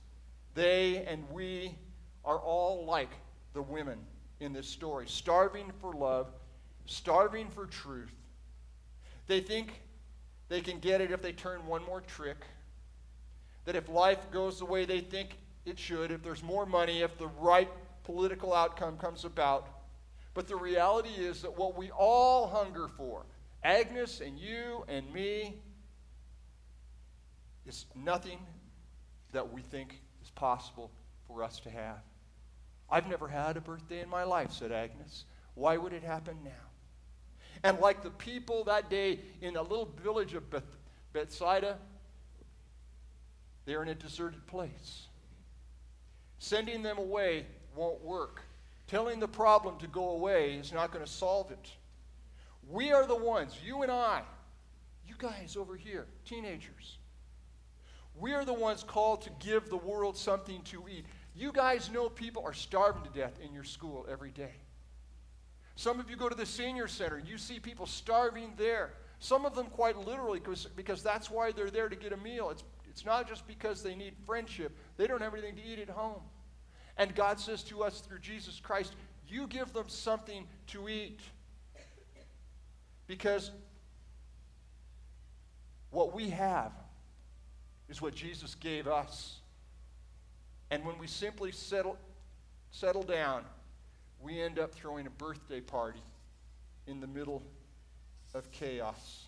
they 0.53 1.05
and 1.07 1.29
we 1.31 1.77
are 2.25 2.39
all 2.39 2.85
like 2.85 3.11
the 3.53 3.61
women 3.61 3.99
in 4.39 4.53
this 4.53 4.67
story, 4.67 5.05
starving 5.07 5.71
for 5.79 5.93
love, 5.93 6.27
starving 6.85 7.49
for 7.49 7.65
truth. 7.65 8.13
They 9.27 9.39
think 9.39 9.81
they 10.49 10.61
can 10.61 10.79
get 10.79 11.01
it 11.01 11.11
if 11.11 11.21
they 11.21 11.31
turn 11.31 11.65
one 11.65 11.83
more 11.85 12.01
trick. 12.01 12.37
That 13.65 13.75
if 13.75 13.89
life 13.89 14.19
goes 14.31 14.59
the 14.59 14.65
way 14.65 14.85
they 14.85 14.99
think 14.99 15.37
it 15.65 15.79
should, 15.79 16.11
if 16.11 16.21
there's 16.21 16.43
more 16.43 16.65
money, 16.65 17.01
if 17.01 17.17
the 17.17 17.29
right 17.39 17.69
political 18.03 18.53
outcome 18.53 18.97
comes 18.97 19.25
about. 19.25 19.67
But 20.33 20.47
the 20.47 20.55
reality 20.55 21.09
is 21.09 21.41
that 21.41 21.57
what 21.57 21.77
we 21.77 21.89
all 21.91 22.47
hunger 22.47 22.87
for, 22.87 23.25
Agnes 23.63 24.21
and 24.21 24.37
you 24.37 24.83
and 24.87 25.11
me, 25.11 25.55
is 27.65 27.85
nothing 27.95 28.37
that 29.31 29.51
we 29.51 29.61
think 29.61 30.01
is 30.21 30.29
possible 30.29 30.91
for 31.27 31.43
us 31.43 31.59
to 31.61 31.69
have. 31.69 32.01
I've 32.89 33.07
never 33.07 33.27
had 33.27 33.57
a 33.57 33.61
birthday 33.61 34.01
in 34.01 34.09
my 34.09 34.23
life, 34.23 34.51
said 34.51 34.71
Agnes. 34.71 35.25
Why 35.55 35.77
would 35.77 35.93
it 35.93 36.03
happen 36.03 36.37
now? 36.43 36.51
And 37.63 37.79
like 37.79 38.03
the 38.03 38.11
people 38.11 38.63
that 38.65 38.89
day 38.89 39.19
in 39.41 39.55
a 39.55 39.61
little 39.61 39.89
village 40.03 40.33
of 40.33 40.49
Beth- 40.49 40.77
Bethsaida, 41.13 41.77
they're 43.65 43.81
in 43.81 43.89
a 43.89 43.95
deserted 43.95 44.45
place. 44.45 45.07
Sending 46.37 46.83
them 46.83 46.97
away 46.97 47.45
won't 47.75 48.01
work. 48.03 48.41
Telling 48.87 49.19
the 49.19 49.27
problem 49.27 49.79
to 49.79 49.87
go 49.87 50.09
away 50.09 50.55
is 50.55 50.71
not 50.71 50.91
going 50.91 51.03
to 51.03 51.11
solve 51.11 51.49
it. 51.51 51.71
We 52.69 52.91
are 52.91 53.07
the 53.07 53.15
ones, 53.15 53.55
you 53.63 53.81
and 53.81 53.91
I, 53.91 54.21
you 55.07 55.15
guys 55.17 55.55
over 55.55 55.75
here, 55.75 56.07
teenagers, 56.25 56.97
we 58.17 58.33
are 58.33 58.45
the 58.45 58.53
ones 58.53 58.83
called 58.83 59.21
to 59.23 59.29
give 59.39 59.69
the 59.69 59.77
world 59.77 60.17
something 60.17 60.61
to 60.63 60.85
eat. 60.89 61.05
You 61.35 61.51
guys 61.51 61.91
know 61.91 62.07
people 62.07 62.43
are 62.45 62.53
starving 62.53 63.03
to 63.03 63.09
death 63.09 63.39
in 63.45 63.53
your 63.53 63.65
school 63.65 64.05
every 64.09 64.31
day. 64.31 64.53
Some 65.75 65.99
of 65.99 66.09
you 66.09 66.15
go 66.15 66.29
to 66.29 66.35
the 66.35 66.45
senior 66.45 66.87
center, 66.87 67.21
you 67.25 67.37
see 67.37 67.59
people 67.59 67.85
starving 67.85 68.53
there. 68.57 68.93
Some 69.19 69.45
of 69.45 69.55
them 69.55 69.67
quite 69.67 69.97
literally 69.97 70.41
because, 70.75 71.03
that's 71.03 71.29
why 71.29 71.51
they're 71.51 71.69
there 71.69 71.89
to 71.89 71.95
get 71.95 72.13
a 72.13 72.17
meal. 72.17 72.49
It's, 72.49 72.63
it's 72.89 73.05
not 73.05 73.27
just 73.27 73.47
because 73.47 73.81
they 73.83 73.95
need 73.95 74.13
friendship, 74.25 74.77
they 74.97 75.07
don't 75.07 75.21
have 75.21 75.33
anything 75.33 75.55
to 75.55 75.63
eat 75.63 75.79
at 75.79 75.89
home. 75.89 76.21
And 76.97 77.13
God 77.13 77.39
says 77.39 77.63
to 77.63 77.83
us 77.83 77.99
through 77.99 78.19
Jesus 78.19 78.61
Christ, 78.61 78.93
You 79.27 79.47
give 79.47 79.73
them 79.73 79.89
something 79.89 80.47
to 80.67 80.87
eat. 80.87 81.19
Because 83.07 83.51
what 85.91 86.13
we 86.13 86.29
have 86.29 86.71
is 87.89 88.01
what 88.01 88.15
Jesus 88.15 88.55
gave 88.55 88.87
us. 88.87 89.39
And 90.71 90.85
when 90.85 90.97
we 90.97 91.07
simply 91.07 91.51
settle, 91.51 91.97
settle 92.71 93.03
down, 93.03 93.43
we 94.21 94.41
end 94.41 94.59
up 94.59 94.73
throwing 94.73 95.07
a 95.07 95.11
birthday 95.11 95.61
party 95.61 96.01
in 96.87 96.99
the 96.99 97.07
middle 97.07 97.43
of 98.33 98.51
chaos. 98.51 99.25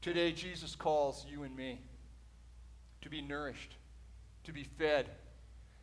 Today, 0.00 0.32
Jesus 0.32 0.74
calls 0.74 1.26
you 1.28 1.42
and 1.42 1.54
me 1.56 1.80
to 3.00 3.08
be 3.08 3.20
nourished, 3.20 3.76
to 4.44 4.52
be 4.52 4.64
fed. 4.64 5.08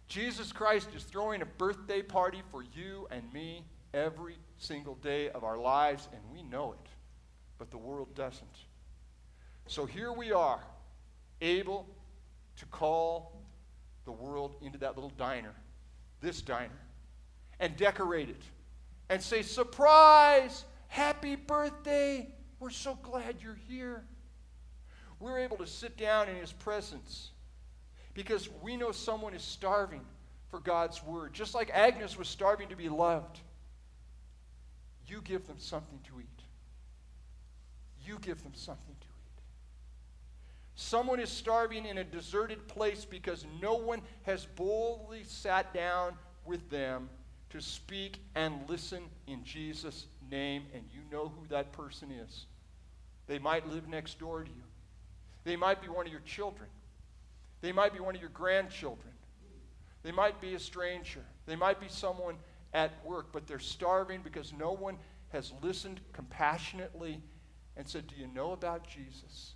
Jesus 0.08 0.52
Christ 0.52 0.90
is 0.96 1.04
throwing 1.04 1.42
a 1.42 1.46
birthday 1.46 2.02
party 2.02 2.42
for 2.52 2.64
you 2.76 3.08
and 3.12 3.32
me 3.34 3.64
every 3.94 4.36
single 4.58 4.96
day 4.96 5.30
of 5.30 5.44
our 5.44 5.58
lives, 5.58 6.08
and 6.12 6.22
we 6.32 6.44
know 6.44 6.74
it, 6.74 6.90
but 7.58 7.72
the 7.72 7.78
world 7.78 8.14
doesn't. 8.16 8.48
So 9.68 9.86
here 9.86 10.12
we 10.12 10.32
are, 10.32 10.64
able 11.42 11.88
to 12.58 12.66
call 12.68 13.35
the 14.06 14.12
world 14.12 14.56
into 14.62 14.78
that 14.80 14.96
little 14.96 15.12
diner, 15.18 15.54
this 16.22 16.42
diner, 16.42 16.80
and 17.60 17.76
decorate 17.76 18.30
it 18.30 18.42
and 19.10 19.22
say, 19.22 19.42
Surprise! 19.42 20.66
Happy 20.88 21.36
birthday! 21.36 22.30
We're 22.60 22.70
so 22.70 22.98
glad 23.02 23.36
you're 23.42 23.60
here. 23.68 24.04
We're 25.20 25.40
able 25.40 25.58
to 25.58 25.68
sit 25.68 25.98
down 25.98 26.30
in 26.30 26.36
His 26.36 26.52
presence 26.52 27.32
because 28.14 28.50
we 28.62 28.78
know 28.78 28.92
someone 28.92 29.34
is 29.34 29.42
starving 29.42 30.02
for 30.50 30.60
God's 30.60 31.04
word, 31.04 31.34
just 31.34 31.54
like 31.54 31.70
Agnes 31.74 32.18
was 32.18 32.28
starving 32.28 32.70
to 32.70 32.76
be 32.76 32.90
loved. 32.90 33.40
You 35.08 35.22
give 35.22 35.46
them 35.48 35.58
something 35.60 36.00
to 36.08 36.22
eat. 36.22 36.44
You 38.06 38.18
give 38.20 38.42
them 38.44 38.54
something 38.56 38.96
to. 39.02 39.05
Someone 40.76 41.20
is 41.20 41.30
starving 41.30 41.86
in 41.86 41.98
a 41.98 42.04
deserted 42.04 42.68
place 42.68 43.06
because 43.06 43.46
no 43.62 43.76
one 43.76 44.02
has 44.24 44.46
boldly 44.46 45.24
sat 45.24 45.74
down 45.74 46.14
with 46.46 46.70
them 46.70 47.10
to 47.50 47.62
speak 47.62 48.20
and 48.36 48.60
listen 48.68 49.04
in 49.28 49.44
Jesus' 49.44 50.08
name, 50.30 50.64
and 50.74 50.84
you 50.92 51.00
know 51.10 51.30
who 51.30 51.48
that 51.48 51.72
person 51.72 52.12
is. 52.12 52.46
They 53.28 53.40
might 53.40 53.68
live 53.70 53.88
next 53.88 54.20
door 54.20 54.44
to 54.44 54.50
you, 54.50 54.64
they 55.46 55.56
might 55.56 55.82
be 55.82 55.88
one 55.88 56.06
of 56.06 56.12
your 56.12 56.22
children, 56.22 56.70
they 57.62 57.72
might 57.72 57.94
be 57.94 58.00
one 58.00 58.16
of 58.16 58.22
your 58.22 58.30
grandchildren, 58.32 59.14
they 60.04 60.12
might 60.12 60.42
be 60.42 60.56
a 60.56 60.60
stranger, 60.60 61.24
they 61.46 61.56
might 61.56 61.80
be 61.80 61.88
someone 61.88 62.36
at 62.74 62.92
work, 63.06 63.28
but 63.32 63.48
they're 63.48 63.60
starving 63.60 64.20
because 64.22 64.52
no 64.52 64.74
one 64.74 64.98
has 65.30 65.54
listened 65.64 66.02
compassionately 66.12 67.22
and 67.78 67.88
said, 67.88 68.08
Do 68.08 68.16
you 68.16 68.28
know 68.28 68.52
about 68.52 68.86
Jesus? 68.88 69.54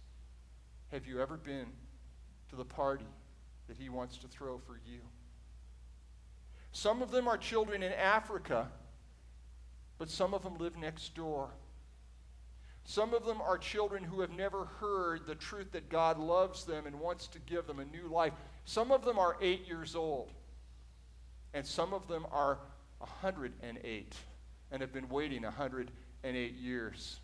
Have 0.91 1.05
you 1.05 1.21
ever 1.21 1.37
been 1.37 1.67
to 2.49 2.55
the 2.55 2.65
party 2.65 3.05
that 3.67 3.77
he 3.77 3.89
wants 3.89 4.17
to 4.17 4.27
throw 4.27 4.57
for 4.57 4.79
you? 4.85 5.01
Some 6.71 7.01
of 7.01 7.11
them 7.11 7.27
are 7.27 7.37
children 7.37 7.83
in 7.83 7.91
Africa, 7.91 8.67
but 9.97 10.09
some 10.09 10.33
of 10.33 10.43
them 10.43 10.57
live 10.57 10.77
next 10.77 11.13
door. 11.13 11.49
Some 12.85 13.13
of 13.13 13.23
them 13.23 13.39
are 13.39 13.57
children 13.59 14.03
who 14.03 14.21
have 14.21 14.31
never 14.31 14.65
heard 14.65 15.27
the 15.27 15.35
truth 15.35 15.71
that 15.73 15.89
God 15.89 16.17
loves 16.17 16.65
them 16.65 16.87
and 16.87 16.99
wants 16.99 17.27
to 17.27 17.39
give 17.39 17.67
them 17.67 17.79
a 17.79 17.85
new 17.85 18.07
life. 18.07 18.33
Some 18.65 18.91
of 18.91 19.05
them 19.05 19.19
are 19.19 19.37
eight 19.41 19.67
years 19.67 19.95
old, 19.95 20.31
and 21.53 21.65
some 21.65 21.93
of 21.93 22.07
them 22.07 22.25
are 22.31 22.57
108 22.97 24.15
and 24.71 24.81
have 24.81 24.91
been 24.91 25.09
waiting 25.09 25.43
108 25.43 26.53
years. 26.55 27.19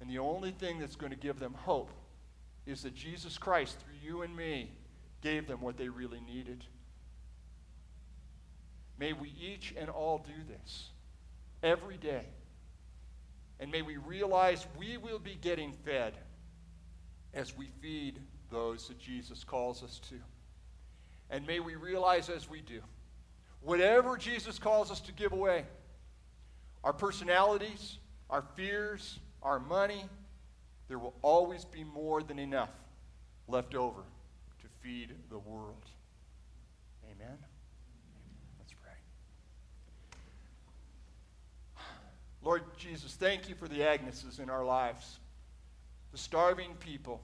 And 0.00 0.08
the 0.08 0.18
only 0.18 0.52
thing 0.52 0.78
that's 0.78 0.96
going 0.96 1.12
to 1.12 1.18
give 1.18 1.38
them 1.38 1.54
hope 1.54 1.90
is 2.66 2.82
that 2.82 2.94
Jesus 2.94 3.36
Christ, 3.38 3.78
through 3.80 4.08
you 4.08 4.22
and 4.22 4.34
me, 4.34 4.70
gave 5.20 5.46
them 5.46 5.60
what 5.60 5.76
they 5.76 5.88
really 5.88 6.20
needed. 6.20 6.64
May 8.98 9.12
we 9.12 9.32
each 9.40 9.74
and 9.76 9.88
all 9.90 10.18
do 10.18 10.44
this 10.48 10.90
every 11.62 11.96
day. 11.96 12.26
And 13.58 13.70
may 13.70 13.82
we 13.82 13.98
realize 13.98 14.66
we 14.78 14.96
will 14.96 15.18
be 15.18 15.36
getting 15.40 15.72
fed 15.84 16.14
as 17.34 17.56
we 17.56 17.68
feed 17.80 18.20
those 18.50 18.88
that 18.88 18.98
Jesus 18.98 19.44
calls 19.44 19.82
us 19.82 20.00
to. 20.08 20.16
And 21.28 21.46
may 21.46 21.60
we 21.60 21.76
realize 21.76 22.28
as 22.28 22.48
we 22.48 22.60
do, 22.60 22.80
whatever 23.60 24.16
Jesus 24.16 24.58
calls 24.58 24.90
us 24.90 25.00
to 25.00 25.12
give 25.12 25.32
away, 25.32 25.64
our 26.82 26.92
personalities, 26.92 27.98
our 28.28 28.42
fears, 28.56 29.20
our 29.42 29.58
money, 29.58 30.04
there 30.88 30.98
will 30.98 31.14
always 31.22 31.64
be 31.64 31.84
more 31.84 32.22
than 32.22 32.38
enough 32.38 32.70
left 33.48 33.74
over 33.74 34.02
to 34.60 34.66
feed 34.82 35.14
the 35.30 35.38
world. 35.38 35.84
Amen. 37.04 37.38
Let's 38.58 38.72
pray. 38.82 38.92
Lord 42.42 42.62
Jesus, 42.76 43.14
thank 43.14 43.48
you 43.48 43.54
for 43.54 43.68
the 43.68 43.82
Agneses 43.82 44.38
in 44.38 44.50
our 44.50 44.64
lives, 44.64 45.18
the 46.12 46.18
starving 46.18 46.74
people 46.80 47.20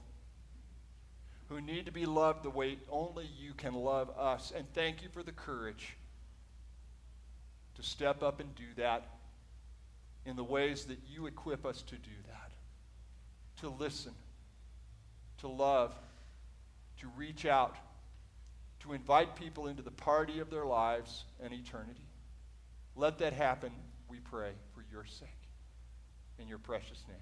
who 1.49 1.61
need 1.61 1.85
to 1.85 1.91
be 1.91 2.05
loved 2.05 2.43
the 2.43 2.49
way 2.49 2.77
only 2.89 3.25
you 3.39 3.53
can 3.53 3.73
love 3.73 4.09
us. 4.17 4.51
And 4.55 4.65
thank 4.73 5.01
you 5.01 5.09
for 5.09 5.23
the 5.23 5.31
courage 5.31 5.95
to 7.75 7.83
step 7.83 8.21
up 8.21 8.39
and 8.39 8.53
do 8.55 8.65
that 8.75 9.07
in 10.27 10.35
the 10.35 10.43
ways 10.43 10.85
that 10.85 10.99
you 11.07 11.25
equip 11.25 11.65
us 11.65 11.81
to 11.83 11.95
do 11.95 12.11
that 12.27 12.47
to 13.57 13.69
listen, 13.69 14.13
to 15.39 15.47
love, 15.47 15.93
to 16.99 17.07
reach 17.17 17.45
out, 17.45 17.75
to 18.79 18.93
invite 18.93 19.35
people 19.35 19.67
into 19.67 19.81
the 19.81 19.91
party 19.91 20.39
of 20.39 20.49
their 20.49 20.65
lives 20.65 21.25
and 21.41 21.53
eternity. 21.53 22.07
Let 22.95 23.19
that 23.19 23.33
happen, 23.33 23.71
we 24.07 24.19
pray, 24.19 24.51
for 24.73 24.83
your 24.91 25.05
sake. 25.05 25.29
In 26.39 26.47
your 26.47 26.59
precious 26.59 27.03
name. 27.07 27.17